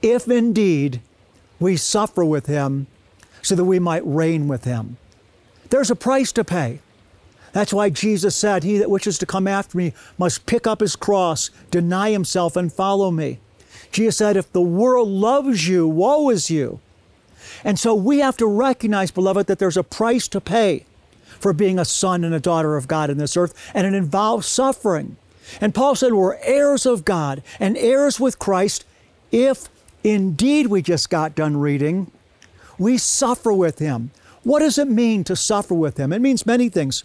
If 0.02 0.28
indeed 0.28 1.00
we 1.62 1.78
suffer 1.78 2.26
with 2.26 2.46
him 2.48 2.88
so 3.42 3.56
that 3.56 3.64
we 3.64 3.80
might 3.80 4.06
reign 4.06 4.50
with 4.50 4.66
him. 4.66 4.98
There's 5.70 5.90
a 5.90 5.96
price 5.96 6.34
to 6.34 6.44
pay. 6.44 6.80
That's 7.54 7.74
why 7.74 7.90
Jesus 7.90 8.36
said, 8.36 8.64
He 8.64 8.78
that 8.80 8.90
wishes 8.90 9.18
to 9.20 9.26
come 9.26 9.48
after 9.48 9.78
me 9.78 9.94
must 10.18 10.46
pick 10.46 10.68
up 10.68 10.82
his 10.82 10.98
cross, 10.98 11.50
deny 11.72 12.12
himself, 12.12 12.58
and 12.58 12.72
follow 12.72 13.12
me. 13.12 13.40
Jesus 13.94 14.18
said, 14.18 14.36
If 14.36 14.52
the 14.52 14.62
world 14.62 15.08
loves 15.08 15.70
you, 15.70 15.88
woe 15.88 16.30
is 16.30 16.50
you. 16.50 16.82
And 17.64 17.80
so 17.80 17.96
we 17.96 18.20
have 18.20 18.36
to 18.38 18.48
recognize, 18.48 19.12
beloved, 19.12 19.48
that 19.48 19.60
there's 19.60 19.78
a 19.78 19.84
price 19.84 20.28
to 20.30 20.42
pay 20.42 20.86
for 21.44 21.54
being 21.54 21.78
a 21.78 21.86
son 21.86 22.24
and 22.24 22.34
a 22.34 22.40
daughter 22.40 22.76
of 22.76 22.88
God 22.88 23.10
in 23.10 23.18
this 23.18 23.38
earth, 23.38 23.54
and 23.76 23.86
it 23.86 23.94
involves 23.94 24.48
suffering. 24.48 25.18
And 25.60 25.76
Paul 25.76 25.94
said 25.94 26.14
we're 26.14 26.38
heirs 26.38 26.86
of 26.86 27.06
God 27.06 27.44
and 27.60 27.78
heirs 27.78 28.20
with 28.20 28.40
Christ 28.40 28.86
if 29.32 29.68
indeed 30.04 30.68
we 30.68 30.82
just 30.82 31.10
got 31.10 31.36
done 31.36 31.58
reading, 31.58 32.12
we 32.78 32.98
suffer 32.98 33.52
with 33.52 33.80
Him. 33.80 34.12
What 34.44 34.60
does 34.60 34.78
it 34.78 34.88
mean 34.88 35.24
to 35.26 35.36
suffer 35.36 35.74
with 35.74 35.98
Him? 35.98 36.14
It 36.14 36.20
means 36.20 36.46
many 36.46 36.70
things. 36.70 37.04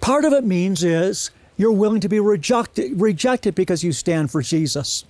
Part 0.00 0.24
of 0.24 0.32
it 0.32 0.44
means 0.44 0.82
is 0.82 1.30
you're 1.56 1.72
willing 1.72 2.00
to 2.00 2.08
be 2.08 2.20
rejected, 2.20 3.00
rejected 3.00 3.54
because 3.54 3.84
you 3.84 3.92
stand 3.92 4.30
for 4.30 4.40
Jesus. 4.40 5.04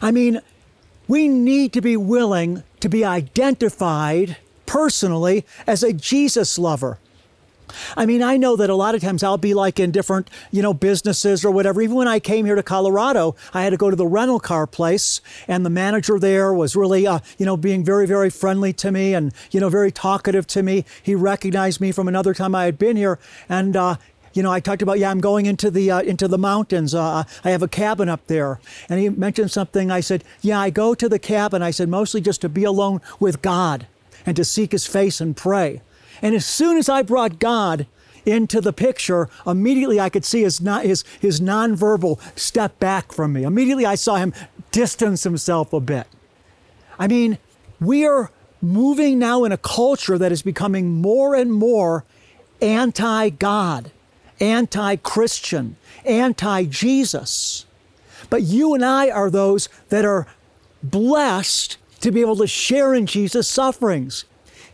I 0.00 0.10
mean, 0.10 0.40
we 1.06 1.28
need 1.28 1.72
to 1.74 1.80
be 1.80 1.96
willing 1.96 2.62
to 2.80 2.88
be 2.88 3.04
identified 3.04 4.36
personally 4.66 5.44
as 5.66 5.82
a 5.82 5.92
Jesus 5.92 6.58
lover. 6.58 6.98
I 7.96 8.06
mean, 8.06 8.22
I 8.22 8.36
know 8.36 8.56
that 8.56 8.70
a 8.70 8.74
lot 8.74 8.94
of 8.94 9.00
times 9.00 9.22
I'll 9.22 9.38
be 9.38 9.54
like 9.54 9.78
in 9.80 9.90
different, 9.90 10.30
you 10.50 10.62
know, 10.62 10.74
businesses 10.74 11.44
or 11.44 11.50
whatever. 11.50 11.82
Even 11.82 11.96
when 11.96 12.08
I 12.08 12.20
came 12.20 12.44
here 12.46 12.54
to 12.54 12.62
Colorado, 12.62 13.36
I 13.52 13.62
had 13.62 13.70
to 13.70 13.76
go 13.76 13.90
to 13.90 13.96
the 13.96 14.06
rental 14.06 14.40
car 14.40 14.66
place, 14.66 15.20
and 15.46 15.64
the 15.64 15.70
manager 15.70 16.18
there 16.18 16.52
was 16.52 16.76
really, 16.76 17.06
uh, 17.06 17.20
you 17.38 17.46
know, 17.46 17.56
being 17.56 17.84
very, 17.84 18.06
very 18.06 18.30
friendly 18.30 18.72
to 18.74 18.90
me 18.90 19.14
and, 19.14 19.32
you 19.50 19.60
know, 19.60 19.68
very 19.68 19.90
talkative 19.90 20.46
to 20.48 20.62
me. 20.62 20.84
He 21.02 21.14
recognized 21.14 21.80
me 21.80 21.92
from 21.92 22.08
another 22.08 22.34
time 22.34 22.54
I 22.54 22.64
had 22.64 22.78
been 22.78 22.96
here, 22.96 23.18
and 23.48 23.76
uh, 23.76 23.96
you 24.32 24.42
know, 24.42 24.52
I 24.52 24.60
talked 24.60 24.82
about, 24.82 24.98
yeah, 24.98 25.10
I'm 25.10 25.20
going 25.20 25.46
into 25.46 25.70
the 25.70 25.90
uh, 25.90 26.00
into 26.00 26.28
the 26.28 26.38
mountains. 26.38 26.94
Uh, 26.94 27.24
I 27.44 27.50
have 27.50 27.62
a 27.62 27.68
cabin 27.68 28.08
up 28.08 28.26
there, 28.26 28.60
and 28.88 29.00
he 29.00 29.08
mentioned 29.08 29.50
something. 29.50 29.90
I 29.90 30.00
said, 30.00 30.22
yeah, 30.42 30.60
I 30.60 30.70
go 30.70 30.94
to 30.94 31.08
the 31.08 31.18
cabin. 31.18 31.62
I 31.62 31.70
said 31.70 31.88
mostly 31.88 32.20
just 32.20 32.40
to 32.42 32.48
be 32.48 32.64
alone 32.64 33.00
with 33.18 33.42
God 33.42 33.86
and 34.26 34.36
to 34.36 34.44
seek 34.44 34.72
His 34.72 34.86
face 34.86 35.20
and 35.20 35.36
pray. 35.36 35.82
And 36.22 36.34
as 36.34 36.46
soon 36.46 36.76
as 36.76 36.88
I 36.88 37.02
brought 37.02 37.38
God 37.38 37.86
into 38.26 38.60
the 38.60 38.72
picture, 38.72 39.28
immediately 39.46 40.00
I 40.00 40.08
could 40.08 40.24
see 40.24 40.42
his, 40.42 40.58
his, 40.58 41.04
his 41.20 41.40
nonverbal 41.40 42.20
step 42.38 42.78
back 42.78 43.12
from 43.12 43.32
me. 43.32 43.44
Immediately 43.44 43.86
I 43.86 43.94
saw 43.94 44.16
him 44.16 44.34
distance 44.70 45.24
himself 45.24 45.72
a 45.72 45.80
bit. 45.80 46.06
I 46.98 47.06
mean, 47.06 47.38
we 47.80 48.04
are 48.04 48.30
moving 48.60 49.18
now 49.18 49.44
in 49.44 49.52
a 49.52 49.56
culture 49.56 50.18
that 50.18 50.32
is 50.32 50.42
becoming 50.42 51.00
more 51.00 51.34
and 51.34 51.52
more 51.52 52.04
anti 52.60 53.30
God, 53.30 53.92
anti 54.40 54.96
Christian, 54.96 55.76
anti 56.04 56.64
Jesus. 56.64 57.66
But 58.30 58.42
you 58.42 58.74
and 58.74 58.84
I 58.84 59.10
are 59.10 59.30
those 59.30 59.68
that 59.88 60.04
are 60.04 60.26
blessed 60.82 61.78
to 62.00 62.10
be 62.10 62.20
able 62.20 62.36
to 62.36 62.46
share 62.46 62.94
in 62.94 63.06
Jesus' 63.06 63.48
sufferings. 63.48 64.24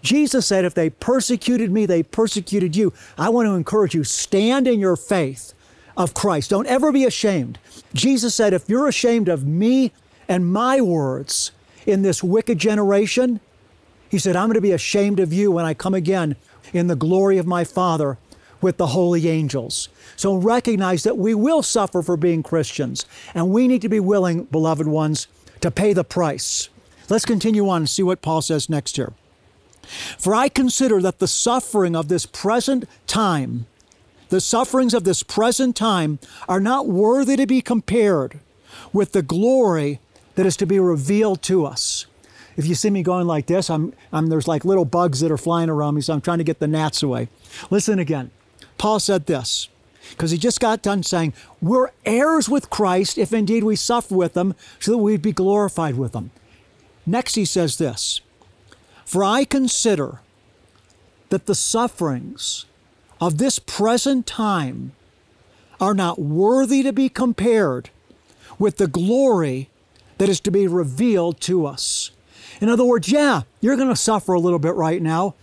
Jesus 0.05 0.47
said, 0.47 0.65
If 0.65 0.75
they 0.75 0.91
persecuted 0.91 1.73
me, 1.73 1.87
they 1.87 2.03
persecuted 2.03 2.77
you. 2.77 2.93
I 3.19 3.31
want 3.31 3.47
to 3.47 3.55
encourage 3.55 3.95
you 3.95 4.05
stand 4.05 4.69
in 4.69 4.79
your 4.79 4.97
faith 4.97 5.55
of 5.97 6.15
Christ. 6.15 6.51
Don't 6.51 6.67
ever 6.67 6.93
be 6.93 7.05
ashamed. 7.05 7.59
Jesus 7.95 8.35
said, 8.35 8.53
If 8.53 8.69
you're 8.69 8.87
ashamed 8.87 9.29
of 9.29 9.47
me 9.47 9.93
and 10.29 10.53
my 10.53 10.81
words 10.81 11.53
in 11.87 12.03
this 12.03 12.23
wicked 12.23 12.59
generation, 12.59 13.41
he 14.11 14.19
said, 14.19 14.37
I'm 14.37 14.47
going 14.47 14.55
to 14.55 14.61
be 14.61 14.73
ashamed 14.73 15.19
of 15.21 15.33
you 15.33 15.51
when 15.51 15.65
I 15.65 15.73
come 15.73 15.95
again 15.95 16.37
in 16.73 16.87
the 16.87 16.97
glory 16.97 17.39
of 17.39 17.47
my 17.47 17.65
Father 17.65 18.19
with 18.61 18.77
the 18.77 18.89
holy 18.89 19.29
angels. 19.29 19.89
So 20.17 20.37
recognize 20.37 21.03
that 21.05 21.19
we 21.19 21.35
will 21.35 21.63
suffer 21.63 22.03
for 22.03 22.17
being 22.17 22.43
Christians, 22.43 23.07
and 23.35 23.51
we 23.51 23.67
need 23.67 23.83
to 23.83 23.89
be 23.89 24.01
willing, 24.01 24.45
beloved 24.45 24.87
ones, 24.87 25.29
to 25.63 25.71
pay 25.71 25.95
the 25.95 26.05
price. 26.05 26.69
Let's 27.09 27.25
continue 27.25 27.69
on 27.69 27.83
and 27.83 27.91
see 27.91 28.03
what 28.03 28.23
Paul 28.23 28.43
says 28.43 28.69
next 28.69 28.97
here. 28.97 29.13
For 30.19 30.35
I 30.35 30.49
consider 30.49 31.01
that 31.03 31.19
the 31.19 31.29
suffering 31.29 31.95
of 31.95 32.09
this 32.09 32.27
present 32.27 32.85
time, 33.07 33.67
the 34.29 34.41
sufferings 34.41 34.95
of 34.95 35.05
this 35.05 35.23
present 35.23 35.77
time, 35.77 36.19
are 36.49 36.61
not 36.61 36.87
worthy 36.87 37.37
to 37.37 37.47
be 37.47 37.61
compared 37.61 38.41
with 38.93 39.13
the 39.13 39.23
glory 39.23 40.01
that 40.35 40.47
is 40.47 40.57
to 40.57 40.67
be 40.67 40.79
revealed 40.79 41.43
to 41.43 41.65
us. 41.65 42.07
If 42.57 42.67
you 42.67 42.75
see 42.75 42.91
me 42.91 43.03
going 43.03 43.27
like 43.27 43.47
this, 43.47 43.69
I'm, 43.69 43.93
I'm, 44.13 44.29
there's 44.29 44.49
like 44.49 44.65
little 44.65 44.85
bugs 44.85 45.21
that 45.21 45.31
are 45.31 45.39
flying 45.39 45.69
around 45.69 45.95
me, 45.95 46.01
so 46.01 46.15
I'm 46.15 46.21
trying 46.21 46.39
to 46.39 46.45
get 46.45 46.61
the 46.61 46.69
gnats 46.69 47.03
away. 47.03 47.29
Listen 47.71 47.99
again. 47.99 48.31
Paul 48.79 49.01
said 49.01 49.27
this 49.27 49.69
because 50.11 50.31
he 50.31 50.39
just 50.39 50.61
got 50.61 50.83
done 50.83 51.03
saying, 51.03 51.33
We're 51.61 51.91
heirs 52.05 52.49
with 52.49 52.71
Christ 52.71 53.19
if 53.19 53.33
indeed 53.33 53.65
we 53.65 53.77
suffer 53.77 54.15
with 54.15 54.37
him, 54.37 54.55
so 54.79 54.93
that 54.93 54.99
we'd 54.99 55.23
be 55.23 55.33
glorified 55.33 55.97
with 55.97 56.15
him. 56.15 56.31
Next, 57.07 57.35
he 57.35 57.45
says 57.45 57.79
this 57.79 58.21
for 59.15 59.23
I 59.23 59.45
consider 59.45 60.23
that 61.29 61.47
the 61.47 61.55
sufferings 61.55 62.67
of 63.21 63.39
this 63.39 63.61
present 63.61 64.27
time 64.27 64.91
are 65.81 65.95
not 65.95 66.19
worthy 66.19 66.83
to 66.83 66.93
be 66.93 67.09
compared 67.09 67.91
with 68.59 68.79
the 68.79 68.89
glory 68.89 69.71
that 70.19 70.29
is 70.29 70.41
to 70.41 70.51
be 70.51 70.67
revealed 70.67 71.41
to 71.43 71.65
us. 71.65 72.11
In 72.61 72.69
other 72.69 72.83
words, 72.83 73.09
yeah, 73.09 73.43
you're 73.61 73.77
going 73.77 73.89
to 73.89 73.95
suffer 73.95 74.33
a 74.33 74.41
little 74.41 74.59
bit 74.59 74.75
right 74.75 75.01
now, 75.01 75.37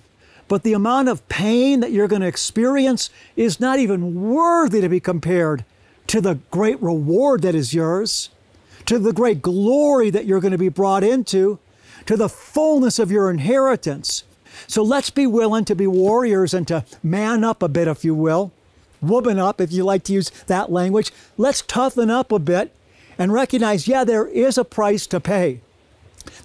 but 0.50 0.64
the 0.64 0.74
amount 0.74 1.08
of 1.08 1.26
pain 1.30 1.80
that 1.80 1.94
you're 1.94 2.10
going 2.10 2.24
to 2.24 2.28
experience 2.28 3.10
is 3.38 3.62
not 3.62 3.80
even 3.80 4.34
worthy 4.34 4.82
to 4.82 4.90
be 4.90 5.00
compared 5.00 5.64
to 6.08 6.20
the 6.20 6.40
great 6.52 6.82
reward 6.82 7.42
that 7.44 7.56
is 7.56 7.74
yours, 7.74 8.32
to 8.86 9.00
the 9.00 9.14
great 9.14 9.42
glory 9.42 10.10
that 10.10 10.26
you're 10.26 10.42
going 10.42 10.52
to 10.52 10.58
be 10.58 10.68
brought 10.68 11.06
into 11.06 11.58
to 12.06 12.18
the 12.18 12.30
fullness 12.30 13.00
of 13.00 13.12
your 13.12 13.30
inheritance. 13.30 14.24
So 14.68 14.84
let's 14.84 15.10
be 15.10 15.28
willing 15.28 15.66
to 15.66 15.76
be 15.76 15.88
warriors 15.88 16.54
and 16.54 16.68
to 16.68 16.86
man 17.02 17.44
up 17.44 17.64
a 17.64 17.70
bit, 17.70 17.88
if 17.88 18.04
you 18.04 18.16
will, 18.16 18.52
woman 19.02 19.40
up, 19.40 19.60
if 19.60 19.72
you 19.72 19.84
like 19.84 20.04
to 20.06 20.14
use 20.14 20.30
that 20.48 20.72
language. 20.72 21.12
Let's 21.38 21.62
toughen 21.62 22.10
up 22.10 22.32
a 22.32 22.40
bit 22.40 22.74
and 23.18 23.34
recognize 23.34 23.88
yeah, 23.88 24.04
there 24.04 24.28
is 24.28 24.58
a 24.58 24.66
price 24.66 25.08
to 25.08 25.20
pay. 25.20 25.62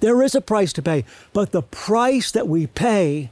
There 0.00 0.22
is 0.22 0.34
a 0.34 0.40
price 0.40 0.72
to 0.74 0.82
pay, 0.82 1.04
but 1.32 1.52
the 1.52 1.62
price 1.62 2.30
that 2.30 2.48
we 2.48 2.66
pay 2.66 3.30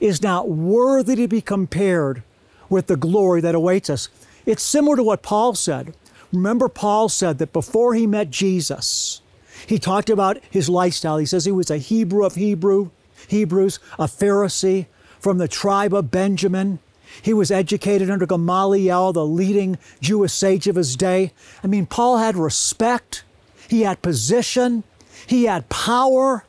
is 0.00 0.22
not 0.22 0.48
worthy 0.48 1.16
to 1.16 1.28
be 1.28 1.40
compared 1.40 2.22
with 2.68 2.86
the 2.86 2.96
glory 2.96 3.40
that 3.40 3.54
awaits 3.54 3.90
us. 3.90 4.08
It's 4.46 4.62
similar 4.62 4.96
to 4.96 5.02
what 5.02 5.22
Paul 5.22 5.54
said. 5.54 5.94
Remember, 6.32 6.68
Paul 6.68 7.08
said 7.08 7.38
that 7.38 7.52
before 7.52 7.94
he 7.94 8.06
met 8.06 8.30
Jesus, 8.30 9.20
he 9.66 9.78
talked 9.78 10.10
about 10.10 10.38
his 10.50 10.68
lifestyle. 10.68 11.18
He 11.18 11.26
says 11.26 11.44
he 11.44 11.52
was 11.52 11.70
a 11.70 11.78
Hebrew 11.78 12.24
of 12.24 12.34
Hebrew, 12.34 12.90
Hebrews, 13.28 13.78
a 13.98 14.04
Pharisee 14.04 14.86
from 15.18 15.38
the 15.38 15.48
tribe 15.48 15.94
of 15.94 16.10
Benjamin. 16.10 16.78
He 17.22 17.34
was 17.34 17.50
educated 17.50 18.10
under 18.10 18.26
Gamaliel, 18.26 19.12
the 19.12 19.26
leading 19.26 19.78
Jewish 20.00 20.32
sage 20.32 20.66
of 20.66 20.76
his 20.76 20.96
day. 20.96 21.32
I 21.62 21.66
mean, 21.66 21.86
Paul 21.86 22.18
had 22.18 22.36
respect, 22.36 23.24
he 23.68 23.82
had 23.82 24.02
position, 24.02 24.84
he 25.26 25.44
had 25.44 25.68
power. 25.68 26.44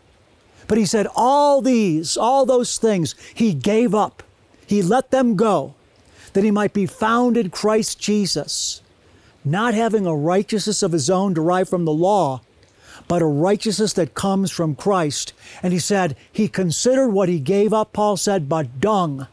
But 0.68 0.78
he 0.78 0.86
said, 0.86 1.08
all 1.16 1.62
these, 1.62 2.16
all 2.16 2.46
those 2.46 2.78
things, 2.78 3.16
he 3.34 3.54
gave 3.54 3.94
up. 3.94 4.24
He 4.66 4.82
let 4.82 5.12
them 5.12 5.36
go 5.36 5.74
that 6.34 6.46
he 6.46 6.52
might 6.52 6.72
be 6.72 6.86
found 6.86 7.36
in 7.36 7.50
Christ 7.50 8.00
Jesus, 8.00 8.82
not 9.44 9.74
having 9.74 10.06
a 10.06 10.16
righteousness 10.16 10.82
of 10.82 10.94
his 10.94 11.10
own 11.10 11.34
derived 11.34 11.70
from 11.70 11.84
the 11.84 11.92
law 11.92 12.42
but 13.12 13.22
a 13.22 13.26
righteousness 13.26 13.92
that 13.92 14.14
comes 14.14 14.50
from 14.52 14.74
Christ. 14.74 15.34
And 15.62 15.74
he 15.74 15.80
said, 15.80 16.16
he 16.32 16.48
considered 16.48 17.10
what 17.10 17.28
he 17.28 17.42
gave 17.42 17.74
up, 17.74 17.92
Paul 17.92 18.16
said, 18.16 18.48
but 18.48 18.80
dung 18.80 19.28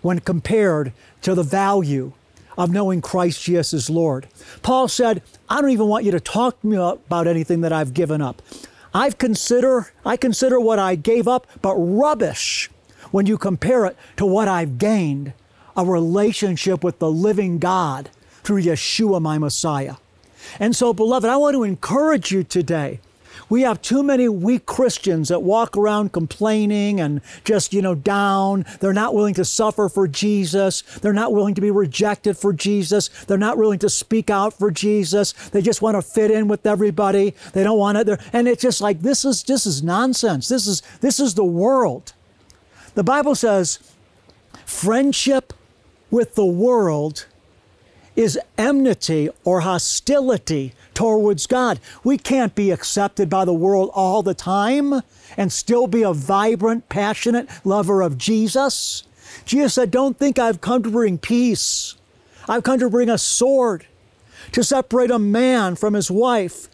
when 0.00 0.20
compared 0.20 0.90
to 1.20 1.34
the 1.34 1.42
value 1.42 2.14
of 2.56 2.70
knowing 2.70 3.02
Christ 3.02 3.42
Jesus 3.42 3.74
as 3.74 3.90
Lord. 3.90 4.26
Paul 4.62 4.88
said, 4.88 5.20
I 5.50 5.60
don't 5.60 5.68
even 5.68 5.86
want 5.86 6.06
you 6.06 6.12
to 6.12 6.18
talk 6.18 6.58
to 6.62 6.66
me 6.66 6.78
about 6.78 7.26
anything 7.26 7.60
that 7.60 7.74
I've 7.74 7.92
given 7.92 8.22
up. 8.22 8.40
I've 8.94 9.18
consider 9.18 9.92
I 10.06 10.16
consider 10.16 10.58
what 10.58 10.78
I 10.78 10.94
gave 10.94 11.28
up 11.28 11.46
but 11.60 11.74
rubbish 11.74 12.70
when 13.10 13.26
you 13.26 13.36
compare 13.36 13.84
it 13.84 13.98
to 14.16 14.24
what 14.24 14.48
I've 14.48 14.78
gained, 14.78 15.34
a 15.76 15.84
relationship 15.84 16.82
with 16.82 17.00
the 17.00 17.10
living 17.10 17.58
God 17.58 18.08
through 18.42 18.62
Yeshua 18.62 19.20
my 19.20 19.36
Messiah. 19.36 19.96
And 20.58 20.74
so, 20.74 20.92
beloved, 20.92 21.28
I 21.28 21.36
want 21.36 21.54
to 21.54 21.64
encourage 21.64 22.32
you 22.32 22.44
today. 22.44 23.00
We 23.48 23.62
have 23.62 23.82
too 23.82 24.02
many 24.02 24.28
weak 24.28 24.66
Christians 24.66 25.28
that 25.28 25.42
walk 25.42 25.76
around 25.76 26.12
complaining 26.12 27.00
and 27.00 27.20
just, 27.44 27.72
you 27.72 27.82
know, 27.82 27.94
down. 27.94 28.64
They're 28.80 28.92
not 28.92 29.14
willing 29.14 29.34
to 29.34 29.44
suffer 29.44 29.88
for 29.88 30.08
Jesus. 30.08 30.82
They're 31.00 31.12
not 31.12 31.32
willing 31.32 31.54
to 31.54 31.60
be 31.60 31.70
rejected 31.70 32.36
for 32.36 32.52
Jesus. 32.52 33.08
They're 33.26 33.36
not 33.38 33.58
willing 33.58 33.78
to 33.80 33.90
speak 33.90 34.30
out 34.30 34.54
for 34.54 34.70
Jesus. 34.70 35.32
They 35.50 35.62
just 35.62 35.82
want 35.82 35.96
to 35.96 36.02
fit 36.02 36.30
in 36.30 36.48
with 36.48 36.66
everybody. 36.66 37.34
They 37.52 37.64
don't 37.64 37.78
want 37.78 38.06
to. 38.06 38.18
And 38.32 38.48
it's 38.48 38.62
just 38.62 38.80
like 38.80 39.00
this 39.00 39.24
is 39.24 39.42
this 39.42 39.66
is 39.66 39.82
nonsense. 39.82 40.48
This 40.48 40.66
is 40.66 40.82
this 41.00 41.20
is 41.20 41.34
the 41.34 41.44
world. 41.44 42.14
The 42.94 43.04
Bible 43.04 43.34
says 43.34 43.78
friendship 44.64 45.52
with 46.10 46.34
the 46.34 46.44
world 46.44 47.26
is 48.16 48.38
enmity 48.56 49.28
or 49.44 49.60
hostility 49.60 50.72
towards 50.94 51.46
God. 51.46 51.80
We 52.02 52.18
can't 52.18 52.54
be 52.54 52.70
accepted 52.70 53.28
by 53.28 53.44
the 53.44 53.54
world 53.54 53.90
all 53.92 54.22
the 54.22 54.34
time 54.34 55.02
and 55.36 55.52
still 55.52 55.86
be 55.86 56.02
a 56.02 56.12
vibrant, 56.12 56.88
passionate 56.88 57.48
lover 57.64 58.02
of 58.02 58.18
Jesus. 58.18 59.02
Jesus 59.44 59.74
said, 59.74 59.90
Don't 59.90 60.18
think 60.18 60.38
I've 60.38 60.60
come 60.60 60.82
to 60.82 60.90
bring 60.90 61.18
peace. 61.18 61.96
I've 62.48 62.62
come 62.62 62.78
to 62.78 62.90
bring 62.90 63.08
a 63.08 63.18
sword 63.18 63.86
to 64.52 64.62
separate 64.62 65.10
a 65.10 65.18
man 65.18 65.74
from 65.74 65.94
his 65.94 66.10
wife, 66.10 66.68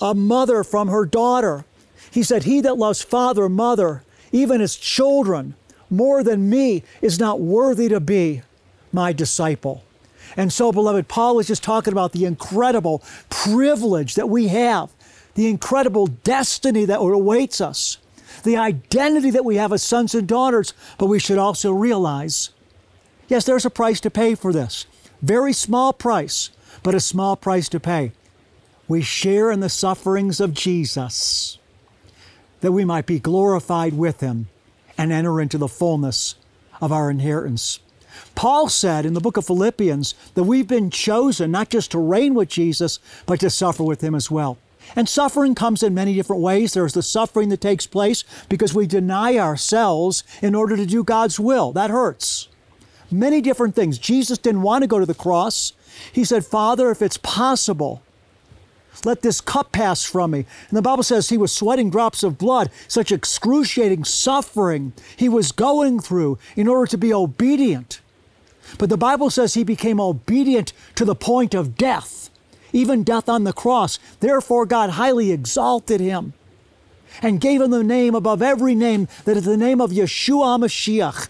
a 0.00 0.14
mother 0.14 0.64
from 0.64 0.88
her 0.88 1.06
daughter. 1.06 1.64
He 2.10 2.22
said, 2.22 2.44
He 2.44 2.60
that 2.60 2.76
loves 2.76 3.02
father, 3.02 3.48
mother, 3.48 4.02
even 4.32 4.60
his 4.60 4.76
children, 4.76 5.54
more 5.88 6.22
than 6.22 6.50
me, 6.50 6.82
is 7.00 7.18
not 7.18 7.40
worthy 7.40 7.88
to 7.88 8.00
be 8.00 8.42
my 8.92 9.12
disciple. 9.12 9.84
And 10.36 10.52
so, 10.52 10.72
beloved, 10.72 11.08
Paul 11.08 11.38
is 11.38 11.46
just 11.46 11.62
talking 11.62 11.92
about 11.92 12.12
the 12.12 12.24
incredible 12.24 13.02
privilege 13.30 14.14
that 14.14 14.28
we 14.28 14.48
have, 14.48 14.90
the 15.34 15.48
incredible 15.48 16.06
destiny 16.06 16.84
that 16.84 16.98
awaits 16.98 17.60
us, 17.60 17.98
the 18.42 18.56
identity 18.56 19.30
that 19.30 19.44
we 19.44 19.56
have 19.56 19.72
as 19.72 19.82
sons 19.82 20.14
and 20.14 20.26
daughters. 20.26 20.72
But 20.98 21.06
we 21.06 21.18
should 21.18 21.38
also 21.38 21.72
realize 21.72 22.50
Yes, 23.28 23.44
there's 23.44 23.64
a 23.64 23.70
price 23.70 24.00
to 24.00 24.10
pay 24.10 24.34
for 24.34 24.52
this. 24.52 24.86
Very 25.22 25.52
small 25.52 25.92
price, 25.92 26.50
but 26.82 26.94
a 26.94 27.00
small 27.00 27.36
price 27.36 27.68
to 27.70 27.80
pay. 27.80 28.12
We 28.86 29.00
share 29.00 29.50
in 29.50 29.60
the 29.60 29.70
sufferings 29.70 30.40
of 30.40 30.52
Jesus 30.52 31.58
that 32.60 32.72
we 32.72 32.84
might 32.84 33.06
be 33.06 33.18
glorified 33.18 33.94
with 33.94 34.20
him 34.20 34.48
and 34.98 35.10
enter 35.10 35.40
into 35.40 35.58
the 35.58 35.68
fullness 35.68 36.34
of 36.80 36.92
our 36.92 37.10
inheritance. 37.10 37.80
Paul 38.34 38.68
said 38.68 39.06
in 39.06 39.14
the 39.14 39.20
book 39.20 39.36
of 39.36 39.46
Philippians 39.46 40.14
that 40.34 40.44
we've 40.44 40.68
been 40.68 40.90
chosen 40.90 41.50
not 41.50 41.70
just 41.70 41.90
to 41.92 41.98
reign 41.98 42.34
with 42.34 42.48
Jesus, 42.48 42.98
but 43.26 43.40
to 43.40 43.50
suffer 43.50 43.82
with 43.82 44.02
him 44.02 44.14
as 44.14 44.30
well. 44.30 44.58
And 44.96 45.08
suffering 45.08 45.54
comes 45.54 45.82
in 45.82 45.94
many 45.94 46.14
different 46.14 46.42
ways. 46.42 46.72
There's 46.74 46.92
the 46.92 47.02
suffering 47.02 47.48
that 47.48 47.60
takes 47.60 47.86
place 47.86 48.24
because 48.48 48.74
we 48.74 48.86
deny 48.86 49.38
ourselves 49.38 50.24
in 50.42 50.54
order 50.54 50.76
to 50.76 50.86
do 50.86 51.02
God's 51.02 51.40
will. 51.40 51.72
That 51.72 51.90
hurts. 51.90 52.48
Many 53.10 53.40
different 53.40 53.74
things. 53.74 53.98
Jesus 53.98 54.38
didn't 54.38 54.62
want 54.62 54.82
to 54.82 54.88
go 54.88 54.98
to 54.98 55.06
the 55.06 55.14
cross. 55.14 55.72
He 56.12 56.24
said, 56.24 56.44
Father, 56.44 56.90
if 56.90 57.00
it's 57.00 57.16
possible, 57.16 58.02
let 59.04 59.22
this 59.22 59.40
cup 59.40 59.72
pass 59.72 60.04
from 60.04 60.32
me. 60.32 60.46
And 60.68 60.76
the 60.76 60.82
Bible 60.82 61.02
says 61.02 61.28
he 61.28 61.36
was 61.36 61.52
sweating 61.52 61.90
drops 61.90 62.22
of 62.22 62.38
blood, 62.38 62.70
such 62.88 63.12
excruciating 63.12 64.04
suffering 64.04 64.92
he 65.16 65.28
was 65.28 65.52
going 65.52 66.00
through 66.00 66.38
in 66.56 66.68
order 66.68 66.86
to 66.88 66.98
be 66.98 67.12
obedient. 67.12 68.00
But 68.78 68.88
the 68.88 68.96
Bible 68.96 69.30
says 69.30 69.54
he 69.54 69.64
became 69.64 70.00
obedient 70.00 70.72
to 70.96 71.04
the 71.04 71.14
point 71.14 71.54
of 71.54 71.76
death, 71.76 72.30
even 72.72 73.04
death 73.04 73.28
on 73.28 73.44
the 73.44 73.52
cross. 73.52 73.98
Therefore, 74.20 74.66
God 74.66 74.90
highly 74.90 75.32
exalted 75.32 76.00
him 76.00 76.32
and 77.22 77.40
gave 77.40 77.60
him 77.60 77.70
the 77.70 77.84
name 77.84 78.14
above 78.14 78.42
every 78.42 78.74
name, 78.74 79.08
that 79.24 79.36
at 79.36 79.44
the 79.44 79.56
name 79.56 79.80
of 79.80 79.92
Yeshua 79.92 80.58
Mashiach, 80.58 81.28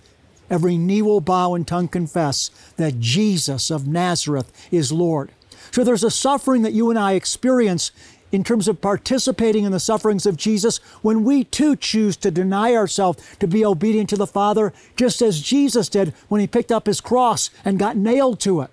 every 0.49 0.79
knee 0.79 1.03
will 1.03 1.21
bow 1.21 1.55
and 1.55 1.67
tongue 1.67 1.89
confess 1.89 2.51
that 2.77 3.01
Jesus 3.01 3.71
of 3.71 3.87
Nazareth 3.87 4.51
is 4.71 4.93
Lord. 4.93 5.31
So 5.71 5.83
there's 5.83 6.05
a 6.05 6.11
suffering 6.11 6.63
that 6.63 6.73
you 6.73 6.89
and 6.91 6.99
I 6.99 7.13
experience 7.13 7.91
in 8.35 8.43
terms 8.43 8.67
of 8.67 8.81
participating 8.81 9.63
in 9.63 9.71
the 9.71 9.79
sufferings 9.79 10.27
of 10.27 10.37
Jesus 10.37 10.79
when 11.03 11.23
we 11.23 11.45
too 11.45 11.77
choose 11.77 12.17
to 12.17 12.33
deny 12.33 12.75
ourselves 12.75 13.25
to 13.39 13.47
be 13.47 13.65
obedient 13.65 14.11
to 14.11 14.17
the 14.17 14.27
Father, 14.27 14.73
just 14.97 15.23
as 15.23 15.41
Jesus 15.41 15.89
did 15.89 16.13
when 16.27 16.41
he 16.41 16.49
picked 16.49 16.73
up 16.73 16.87
his 16.87 17.01
cross 17.01 17.51
and 17.65 17.79
got 17.79 17.97
nailed 17.97 18.41
to 18.41 18.61
it. 18.63 18.71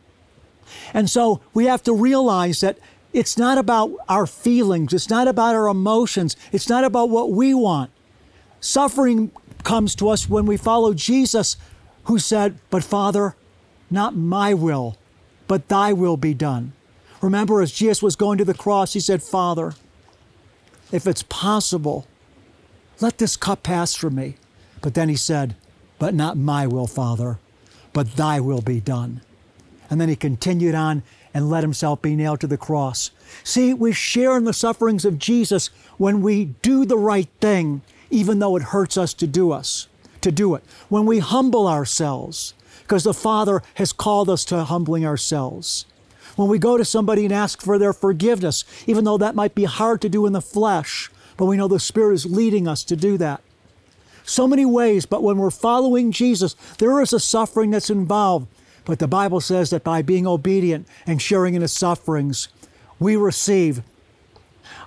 And 0.95 1.07
so 1.07 1.41
we 1.53 1.65
have 1.65 1.83
to 1.83 1.93
realize 1.93 2.61
that 2.61 2.79
it's 3.13 3.37
not 3.37 3.59
about 3.59 3.91
our 4.09 4.25
feelings, 4.25 4.93
it's 4.93 5.11
not 5.11 5.27
about 5.27 5.53
our 5.53 5.67
emotions, 5.67 6.35
it's 6.51 6.67
not 6.67 6.83
about 6.83 7.09
what 7.09 7.31
we 7.31 7.53
want. 7.53 7.91
Suffering 8.61 9.31
comes 9.63 9.93
to 9.95 10.09
us 10.09 10.27
when 10.27 10.47
we 10.47 10.57
follow 10.57 10.95
Jesus, 10.95 11.55
who 12.05 12.17
said, 12.17 12.57
But 12.71 12.83
Father, 12.83 13.35
not 13.91 14.15
my 14.15 14.55
will, 14.55 14.97
but 15.47 15.67
thy 15.67 15.93
will 15.93 16.17
be 16.17 16.33
done. 16.33 16.73
Remember, 17.21 17.61
as 17.61 17.71
Jesus 17.71 18.01
was 18.01 18.15
going 18.15 18.37
to 18.39 18.45
the 18.45 18.53
cross, 18.53 18.93
he 18.93 18.99
said, 18.99 19.21
Father, 19.21 19.75
if 20.91 21.05
it's 21.05 21.23
possible, 21.23 22.07
let 22.99 23.19
this 23.19 23.37
cup 23.37 23.63
pass 23.63 23.93
from 23.93 24.15
me. 24.15 24.35
But 24.81 24.95
then 24.95 25.09
he 25.09 25.15
said, 25.15 25.55
But 25.99 26.13
not 26.15 26.37
my 26.37 26.65
will, 26.65 26.87
Father, 26.87 27.39
but 27.93 28.15
thy 28.15 28.39
will 28.39 28.61
be 28.61 28.79
done. 28.79 29.21
And 29.89 30.01
then 30.01 30.09
he 30.09 30.15
continued 30.15 30.73
on 30.73 31.03
and 31.33 31.49
let 31.49 31.63
himself 31.63 32.01
be 32.01 32.15
nailed 32.15 32.41
to 32.41 32.47
the 32.47 32.57
cross. 32.57 33.11
See, 33.43 33.73
we 33.73 33.93
share 33.93 34.35
in 34.35 34.43
the 34.43 34.53
sufferings 34.53 35.05
of 35.05 35.19
Jesus 35.19 35.69
when 35.97 36.21
we 36.21 36.45
do 36.45 36.85
the 36.85 36.97
right 36.97 37.29
thing, 37.39 37.81
even 38.09 38.39
though 38.39 38.55
it 38.55 38.63
hurts 38.63 38.97
us 38.97 39.13
to 39.15 39.27
do 39.27 39.51
us, 39.51 39.87
to 40.21 40.31
do 40.31 40.55
it. 40.55 40.63
When 40.89 41.05
we 41.05 41.19
humble 41.19 41.67
ourselves, 41.67 42.53
because 42.81 43.03
the 43.03 43.13
Father 43.13 43.61
has 43.75 43.93
called 43.93 44.29
us 44.29 44.43
to 44.45 44.63
humbling 44.63 45.05
ourselves 45.05 45.85
when 46.35 46.47
we 46.47 46.59
go 46.59 46.77
to 46.77 46.85
somebody 46.85 47.25
and 47.25 47.33
ask 47.33 47.61
for 47.61 47.77
their 47.77 47.93
forgiveness, 47.93 48.63
even 48.87 49.03
though 49.03 49.17
that 49.17 49.35
might 49.35 49.55
be 49.55 49.65
hard 49.65 50.01
to 50.01 50.09
do 50.09 50.25
in 50.25 50.33
the 50.33 50.41
flesh, 50.41 51.09
but 51.37 51.45
we 51.45 51.57
know 51.57 51.67
the 51.67 51.79
Spirit 51.79 52.13
is 52.13 52.25
leading 52.25 52.67
us 52.67 52.83
to 52.85 52.95
do 52.95 53.17
that. 53.17 53.41
So 54.23 54.47
many 54.47 54.65
ways, 54.65 55.05
but 55.05 55.23
when 55.23 55.37
we're 55.37 55.51
following 55.51 56.11
Jesus, 56.11 56.53
there 56.77 57.01
is 57.01 57.13
a 57.13 57.19
suffering 57.19 57.71
that's 57.71 57.89
involved. 57.89 58.47
But 58.85 58.99
the 58.99 59.07
Bible 59.07 59.41
says 59.41 59.69
that 59.69 59.83
by 59.83 60.01
being 60.01 60.25
obedient 60.25 60.87
and 61.05 61.21
sharing 61.21 61.53
in 61.53 61.61
his 61.61 61.73
sufferings, 61.73 62.47
we 62.99 63.15
receive 63.15 63.81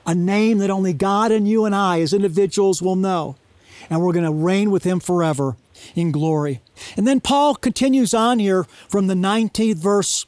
a 0.06 0.14
name 0.14 0.58
that 0.58 0.70
only 0.70 0.92
God 0.92 1.32
and 1.32 1.48
you 1.48 1.64
and 1.64 1.74
I 1.74 2.00
as 2.00 2.12
individuals 2.12 2.82
will 2.82 2.96
know. 2.96 3.36
And 3.90 4.00
we're 4.00 4.12
going 4.12 4.24
to 4.24 4.32
reign 4.32 4.70
with 4.70 4.84
him 4.84 5.00
forever 5.00 5.56
in 5.94 6.12
glory. 6.12 6.60
And 6.96 7.06
then 7.06 7.20
Paul 7.20 7.54
continues 7.54 8.14
on 8.14 8.38
here 8.38 8.64
from 8.88 9.06
the 9.06 9.14
19th 9.14 9.76
verse 9.76 10.26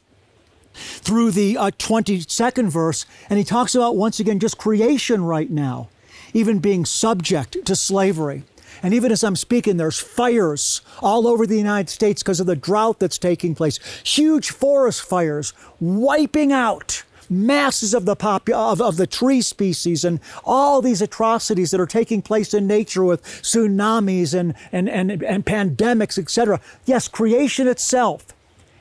through 0.77 1.31
the 1.31 1.57
uh, 1.57 1.71
22nd 1.71 2.69
verse, 2.69 3.05
and 3.29 3.37
he 3.37 3.45
talks 3.45 3.75
about 3.75 3.95
once 3.95 4.19
again 4.19 4.39
just 4.39 4.57
creation 4.57 5.23
right 5.23 5.49
now, 5.49 5.89
even 6.33 6.59
being 6.59 6.85
subject 6.85 7.65
to 7.65 7.75
slavery. 7.75 8.43
And 8.83 8.93
even 8.93 9.11
as 9.11 9.23
I'm 9.23 9.35
speaking, 9.35 9.77
there's 9.77 9.99
fires 9.99 10.81
all 11.01 11.27
over 11.27 11.47
the 11.47 11.57
United 11.57 11.89
States 11.89 12.21
because 12.21 12.39
of 12.39 12.47
the 12.47 12.55
drought 12.55 12.99
that's 12.99 13.17
taking 13.17 13.55
place. 13.55 13.79
Huge 14.03 14.51
forest 14.51 15.01
fires 15.01 15.53
wiping 15.79 16.51
out 16.51 17.03
masses 17.29 17.93
of 17.93 18.05
the 18.05 18.15
pop- 18.15 18.49
of, 18.49 18.81
of 18.81 18.97
the 18.97 19.07
tree 19.07 19.41
species 19.41 20.05
and 20.05 20.19
all 20.45 20.81
these 20.81 21.01
atrocities 21.01 21.71
that 21.71 21.79
are 21.79 21.87
taking 21.87 22.21
place 22.21 22.53
in 22.53 22.67
nature 22.67 23.03
with 23.03 23.23
tsunamis 23.23 24.33
and, 24.33 24.53
and, 24.71 24.89
and, 24.89 25.23
and 25.23 25.45
pandemics, 25.45 26.17
etc. 26.17 26.61
Yes, 26.85 27.07
creation 27.07 27.67
itself 27.67 28.27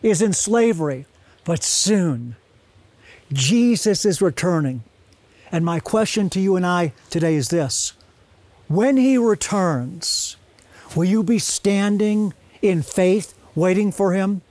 is 0.02 0.22
in 0.22 0.32
slavery. 0.32 1.06
But 1.46 1.62
soon, 1.62 2.34
Jesus 3.32 4.04
is 4.04 4.20
returning. 4.20 4.82
And 5.52 5.64
my 5.64 5.78
question 5.78 6.28
to 6.30 6.40
you 6.40 6.56
and 6.56 6.66
I 6.66 6.92
today 7.08 7.36
is 7.36 7.48
this 7.48 7.92
When 8.66 8.96
he 8.96 9.16
returns, 9.16 10.36
will 10.96 11.04
you 11.04 11.22
be 11.22 11.38
standing 11.38 12.34
in 12.60 12.82
faith, 12.82 13.32
waiting 13.54 13.92
for 13.92 14.12
him? 14.12 14.42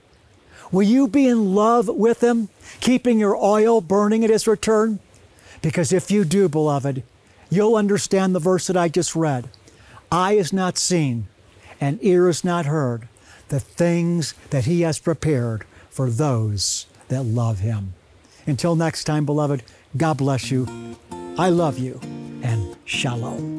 Will 0.72 0.84
you 0.84 1.06
be 1.06 1.28
in 1.28 1.54
love 1.54 1.86
with 1.86 2.24
him, 2.24 2.48
keeping 2.80 3.20
your 3.20 3.36
oil 3.36 3.82
burning 3.82 4.24
at 4.24 4.30
his 4.30 4.48
return? 4.48 4.98
Because 5.60 5.92
if 5.92 6.10
you 6.10 6.24
do, 6.24 6.48
beloved, 6.48 7.02
you'll 7.50 7.76
understand 7.76 8.34
the 8.34 8.40
verse 8.40 8.66
that 8.68 8.76
I 8.76 8.88
just 8.88 9.14
read. 9.14 9.50
Eye 10.10 10.32
is 10.32 10.50
not 10.50 10.78
seen, 10.78 11.28
and 11.78 11.98
ear 12.02 12.28
is 12.28 12.42
not 12.42 12.64
heard 12.64 13.06
the 13.48 13.60
things 13.60 14.32
that 14.48 14.64
he 14.64 14.80
has 14.80 14.98
prepared 14.98 15.66
for 15.96 16.10
those 16.10 16.84
that 17.08 17.22
love 17.22 17.60
Him. 17.60 17.94
Until 18.46 18.76
next 18.76 19.04
time, 19.04 19.24
beloved, 19.24 19.62
God 19.96 20.18
bless 20.18 20.50
you. 20.50 20.66
I 21.38 21.48
love 21.48 21.78
you, 21.78 21.98
and 22.42 22.76
shalom. 22.84 23.56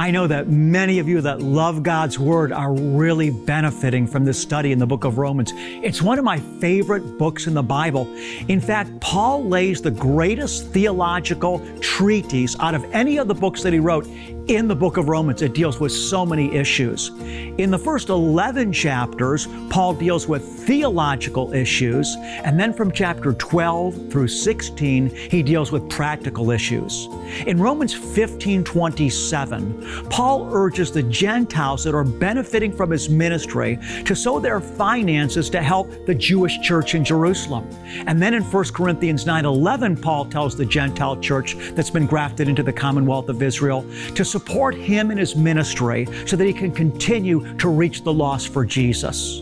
I 0.00 0.10
know 0.10 0.26
that 0.26 0.48
many 0.48 0.98
of 0.98 1.08
you 1.08 1.22
that 1.22 1.40
love 1.40 1.82
God's 1.82 2.18
Word 2.18 2.52
are 2.52 2.74
really 2.74 3.30
benefiting 3.30 4.06
from 4.06 4.26
this 4.26 4.40
study 4.40 4.70
in 4.70 4.78
the 4.78 4.86
book 4.86 5.04
of 5.04 5.16
Romans. 5.16 5.52
It's 5.56 6.02
one 6.02 6.18
of 6.18 6.24
my 6.26 6.38
favorite 6.60 7.18
books 7.18 7.46
in 7.46 7.54
the 7.54 7.62
Bible. 7.62 8.06
In 8.48 8.60
fact, 8.60 9.00
Paul 9.00 9.44
lays 9.44 9.80
the 9.80 9.90
greatest 9.90 10.68
theological 10.68 11.60
treatise 11.80 12.54
out 12.60 12.74
of 12.74 12.84
any 12.92 13.16
of 13.16 13.28
the 13.28 13.34
books 13.34 13.62
that 13.62 13.72
he 13.72 13.78
wrote 13.78 14.06
in 14.48 14.66
the 14.66 14.74
book 14.74 14.96
of 14.96 15.08
Romans. 15.08 15.42
It 15.42 15.52
deals 15.52 15.78
with 15.78 15.92
so 15.92 16.24
many 16.24 16.54
issues. 16.54 17.10
In 17.58 17.70
the 17.70 17.78
first 17.78 18.08
11 18.08 18.72
chapters, 18.72 19.46
Paul 19.68 19.92
deals 19.92 20.26
with 20.26 20.42
theological 20.66 21.52
issues, 21.52 22.16
and 22.18 22.58
then 22.58 22.72
from 22.72 22.90
chapter 22.90 23.34
12 23.34 24.10
through 24.10 24.28
16, 24.28 25.10
he 25.10 25.42
deals 25.42 25.70
with 25.70 25.88
practical 25.90 26.50
issues. 26.50 27.08
In 27.46 27.60
Romans 27.60 27.92
15 27.92 28.64
27, 28.64 30.08
Paul 30.08 30.48
urges 30.52 30.90
the 30.92 31.02
Gentiles 31.02 31.84
that 31.84 31.94
are 31.94 32.04
benefiting 32.04 32.72
from 32.72 32.90
his 32.90 33.10
ministry 33.10 33.78
to 34.04 34.14
sow 34.14 34.38
their 34.38 34.60
finances 34.60 35.50
to 35.50 35.62
help 35.62 35.90
the 36.06 36.14
Jewish 36.14 36.58
church 36.60 36.94
in 36.94 37.04
Jerusalem. 37.04 37.68
And 38.06 38.20
then 38.20 38.32
in 38.32 38.42
1 38.42 38.64
Corinthians 38.72 39.26
9 39.26 39.44
11, 39.44 39.98
Paul 39.98 40.24
tells 40.24 40.56
the 40.56 40.64
Gentile 40.64 41.20
church 41.20 41.56
that's 41.72 41.90
been 41.90 42.06
grafted 42.06 42.48
into 42.48 42.62
the 42.62 42.72
commonwealth 42.72 43.28
of 43.28 43.42
Israel 43.42 43.84
to 44.14 44.24
support 44.38 44.72
him 44.76 45.10
in 45.10 45.18
his 45.18 45.34
ministry 45.34 46.06
so 46.24 46.36
that 46.36 46.44
he 46.44 46.52
can 46.52 46.70
continue 46.70 47.56
to 47.56 47.68
reach 47.68 48.04
the 48.04 48.12
lost 48.12 48.52
for 48.52 48.64
Jesus. 48.64 49.40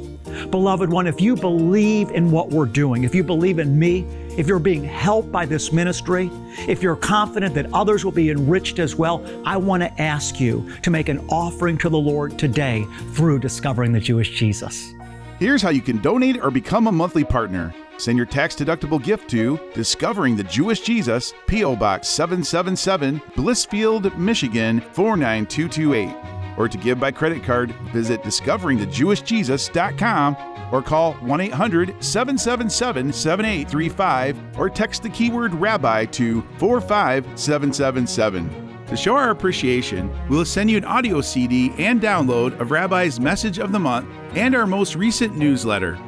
Beloved 0.51 0.91
one, 0.91 1.07
if 1.07 1.21
you 1.21 1.37
believe 1.37 2.11
in 2.11 2.31
what 2.31 2.49
we're 2.49 2.65
doing, 2.65 3.05
if 3.05 3.15
you 3.15 3.23
believe 3.23 3.59
in 3.59 3.79
me, 3.79 4.07
if 4.39 4.47
you're 4.49 4.59
being 4.59 4.83
helped 4.83 5.31
by 5.31 5.45
this 5.45 5.71
ministry, 5.71 6.31
if 6.67 6.83
you're 6.83 6.97
confident 6.97 7.55
that 7.55 7.71
others 7.75 8.07
will 8.07 8.13
be 8.13 8.31
enriched 8.31 8.79
as 8.79 8.97
well, 8.97 9.23
I 9.45 9.59
want 9.59 9.83
to 9.83 10.01
ask 10.01 10.41
you 10.41 10.67
to 10.81 10.91
make 10.91 11.11
an 11.11 11.19
offering 11.29 11.77
to 11.79 11.91
the 11.91 11.99
Lord 11.99 12.39
today 12.39 12.87
through 13.13 13.41
discovering 13.41 13.93
the 13.93 14.01
Jewish 14.01 14.31
Jesus. 14.31 14.95
Here's 15.39 15.61
how 15.61 15.71
you 15.71 15.83
can 15.83 16.01
donate 16.01 16.43
or 16.43 16.51
become 16.51 16.87
a 16.87 16.93
monthly 16.93 17.25
partner. 17.25 17.75
Send 17.99 18.17
your 18.17 18.27
tax 18.27 18.55
deductible 18.55 19.03
gift 19.03 19.29
to 19.31 19.59
Discovering 19.75 20.37
the 20.37 20.45
Jewish 20.45 20.81
Jesus, 20.81 21.33
P.O. 21.47 21.77
Box 21.77 22.09
777, 22.09 23.21
Blissfield, 23.35 24.17
Michigan 24.19 24.81
49228. 24.93 26.15
or 26.59 26.69
to 26.69 26.79
give 26.79 26.99
by 26.99 27.11
credit 27.11 27.45
card, 27.45 27.71
visit 27.93 28.23
discoveringthejewishjesus.com 28.23 30.37
or 30.73 30.83
call 30.83 31.13
1 31.15 31.41
800 31.41 32.03
777 32.03 33.13
7835 33.13 34.39
or 34.59 34.69
text 34.71 35.03
the 35.03 35.11
keyword 35.11 35.55
rabbi 35.55 36.05
to 36.07 36.43
45777. 36.59 38.63
To 38.87 38.97
show 38.97 39.17
our 39.17 39.31
appreciation, 39.31 40.15
we'll 40.29 40.45
send 40.45 40.71
you 40.71 40.77
an 40.77 40.85
audio 40.85 41.21
CD 41.21 41.73
and 41.77 42.01
download 42.01 42.59
of 42.61 42.71
Rabbi's 42.71 43.19
Message 43.19 43.59
of 43.59 43.73
the 43.73 43.81
Month 43.81 44.09
and 44.35 44.55
our 44.55 44.67
most 44.67 44.95
recent 44.95 45.37
newsletter. 45.37 45.99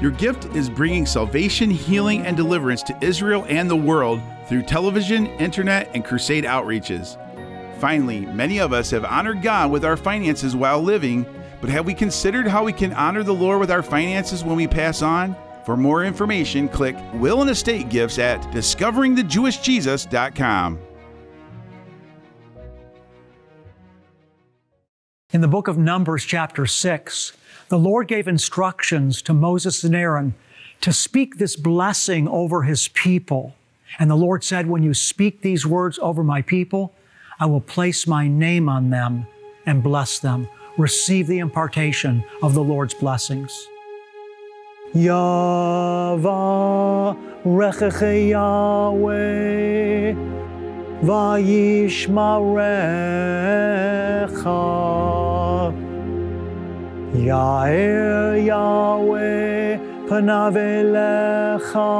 Your 0.00 0.12
gift 0.12 0.44
is 0.54 0.70
bringing 0.70 1.06
salvation, 1.06 1.70
healing, 1.70 2.24
and 2.24 2.36
deliverance 2.36 2.84
to 2.84 2.96
Israel 3.00 3.44
and 3.48 3.68
the 3.68 3.74
world 3.74 4.20
through 4.46 4.62
television, 4.62 5.26
internet, 5.38 5.90
and 5.92 6.04
crusade 6.04 6.44
outreaches. 6.44 7.16
Finally, 7.80 8.20
many 8.26 8.60
of 8.60 8.72
us 8.72 8.90
have 8.90 9.04
honored 9.04 9.42
God 9.42 9.72
with 9.72 9.84
our 9.84 9.96
finances 9.96 10.54
while 10.54 10.80
living, 10.80 11.26
but 11.60 11.70
have 11.70 11.84
we 11.84 11.94
considered 11.94 12.46
how 12.46 12.62
we 12.64 12.72
can 12.72 12.92
honor 12.92 13.24
the 13.24 13.34
Lord 13.34 13.58
with 13.58 13.72
our 13.72 13.82
finances 13.82 14.44
when 14.44 14.54
we 14.54 14.68
pass 14.68 15.02
on? 15.02 15.34
For 15.64 15.76
more 15.76 16.04
information, 16.04 16.68
click 16.68 16.94
Will 17.14 17.40
and 17.40 17.50
Estate 17.50 17.88
Gifts 17.88 18.20
at 18.20 18.40
discoveringthejewishjesus.com. 18.52 20.78
In 25.30 25.42
the 25.42 25.48
book 25.48 25.68
of 25.68 25.76
Numbers, 25.76 26.24
chapter 26.24 26.64
6, 26.64 27.34
the 27.68 27.78
Lord 27.78 28.08
gave 28.08 28.26
instructions 28.28 29.22
to 29.22 29.34
Moses 29.34 29.84
and 29.84 29.94
Aaron 29.94 30.34
to 30.80 30.92
speak 30.92 31.36
this 31.36 31.56
blessing 31.56 32.28
over 32.28 32.62
his 32.62 32.88
people. 32.88 33.54
And 33.98 34.10
the 34.10 34.16
Lord 34.16 34.44
said, 34.44 34.66
When 34.66 34.82
you 34.82 34.94
speak 34.94 35.42
these 35.42 35.66
words 35.66 35.98
over 36.00 36.22
my 36.22 36.42
people, 36.42 36.94
I 37.40 37.46
will 37.46 37.60
place 37.60 38.06
my 38.06 38.28
name 38.28 38.68
on 38.68 38.90
them 38.90 39.26
and 39.66 39.82
bless 39.82 40.18
them. 40.18 40.48
Receive 40.76 41.26
the 41.26 41.38
impartation 41.38 42.24
of 42.42 42.54
the 42.54 42.62
Lord's 42.62 42.94
blessings. 42.94 43.52
Yahweh 44.94 45.18
Yair 57.14 58.36
Yahweh 58.44 59.78
panav 60.08 60.56
elecha 60.56 61.94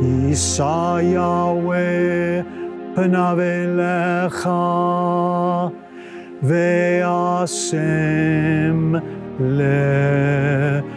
Yisa 0.01 1.03
Yahweh 1.05 2.45
panav 2.95 3.39
elecha 3.39 4.65
ve'asem 6.43 7.83
lecha 9.39 10.97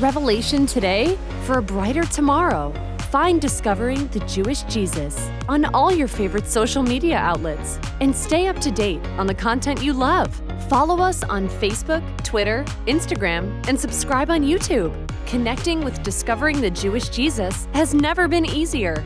Revelation 0.00 0.66
today 0.66 1.18
for 1.44 1.58
a 1.58 1.62
brighter 1.62 2.02
tomorrow. 2.04 2.72
Find 3.10 3.40
Discovering 3.40 4.08
the 4.08 4.20
Jewish 4.20 4.62
Jesus 4.62 5.30
on 5.48 5.66
all 5.66 5.92
your 5.92 6.08
favorite 6.08 6.46
social 6.46 6.82
media 6.82 7.18
outlets 7.18 7.78
and 8.00 8.16
stay 8.16 8.46
up 8.48 8.58
to 8.60 8.70
date 8.70 9.04
on 9.18 9.26
the 9.26 9.34
content 9.34 9.82
you 9.82 9.92
love. 9.92 10.34
Follow 10.68 10.98
us 10.98 11.22
on 11.24 11.46
Facebook, 11.48 12.02
Twitter, 12.24 12.64
Instagram, 12.86 13.64
and 13.68 13.78
subscribe 13.78 14.30
on 14.30 14.42
YouTube. 14.42 14.92
Connecting 15.26 15.84
with 15.84 16.02
Discovering 16.02 16.60
the 16.60 16.70
Jewish 16.70 17.10
Jesus 17.10 17.68
has 17.74 17.92
never 17.94 18.26
been 18.26 18.46
easier. 18.46 19.04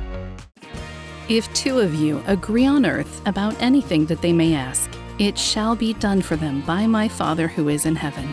If 1.28 1.52
two 1.52 1.80
of 1.80 1.94
you 1.94 2.22
agree 2.28 2.64
on 2.64 2.86
earth 2.86 3.20
about 3.26 3.60
anything 3.60 4.06
that 4.06 4.22
they 4.22 4.32
may 4.32 4.54
ask, 4.54 4.88
it 5.18 5.36
shall 5.36 5.74
be 5.74 5.94
done 5.94 6.22
for 6.22 6.36
them 6.36 6.60
by 6.62 6.86
my 6.86 7.08
Father 7.08 7.48
who 7.48 7.68
is 7.68 7.86
in 7.86 7.96
heaven. 7.96 8.32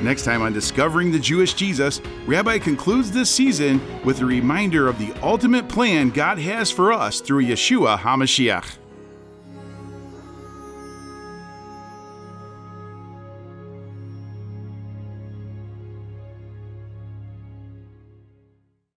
Next 0.00 0.24
time 0.24 0.40
on 0.40 0.54
Discovering 0.54 1.12
the 1.12 1.18
Jewish 1.18 1.52
Jesus, 1.52 2.00
Rabbi 2.26 2.58
concludes 2.58 3.10
this 3.10 3.30
season 3.30 3.80
with 4.02 4.20
a 4.20 4.24
reminder 4.24 4.88
of 4.88 4.98
the 4.98 5.12
ultimate 5.22 5.68
plan 5.68 6.08
God 6.08 6.38
has 6.38 6.70
for 6.70 6.90
us 6.92 7.20
through 7.20 7.44
Yeshua 7.44 7.98
HaMashiach. 7.98 8.79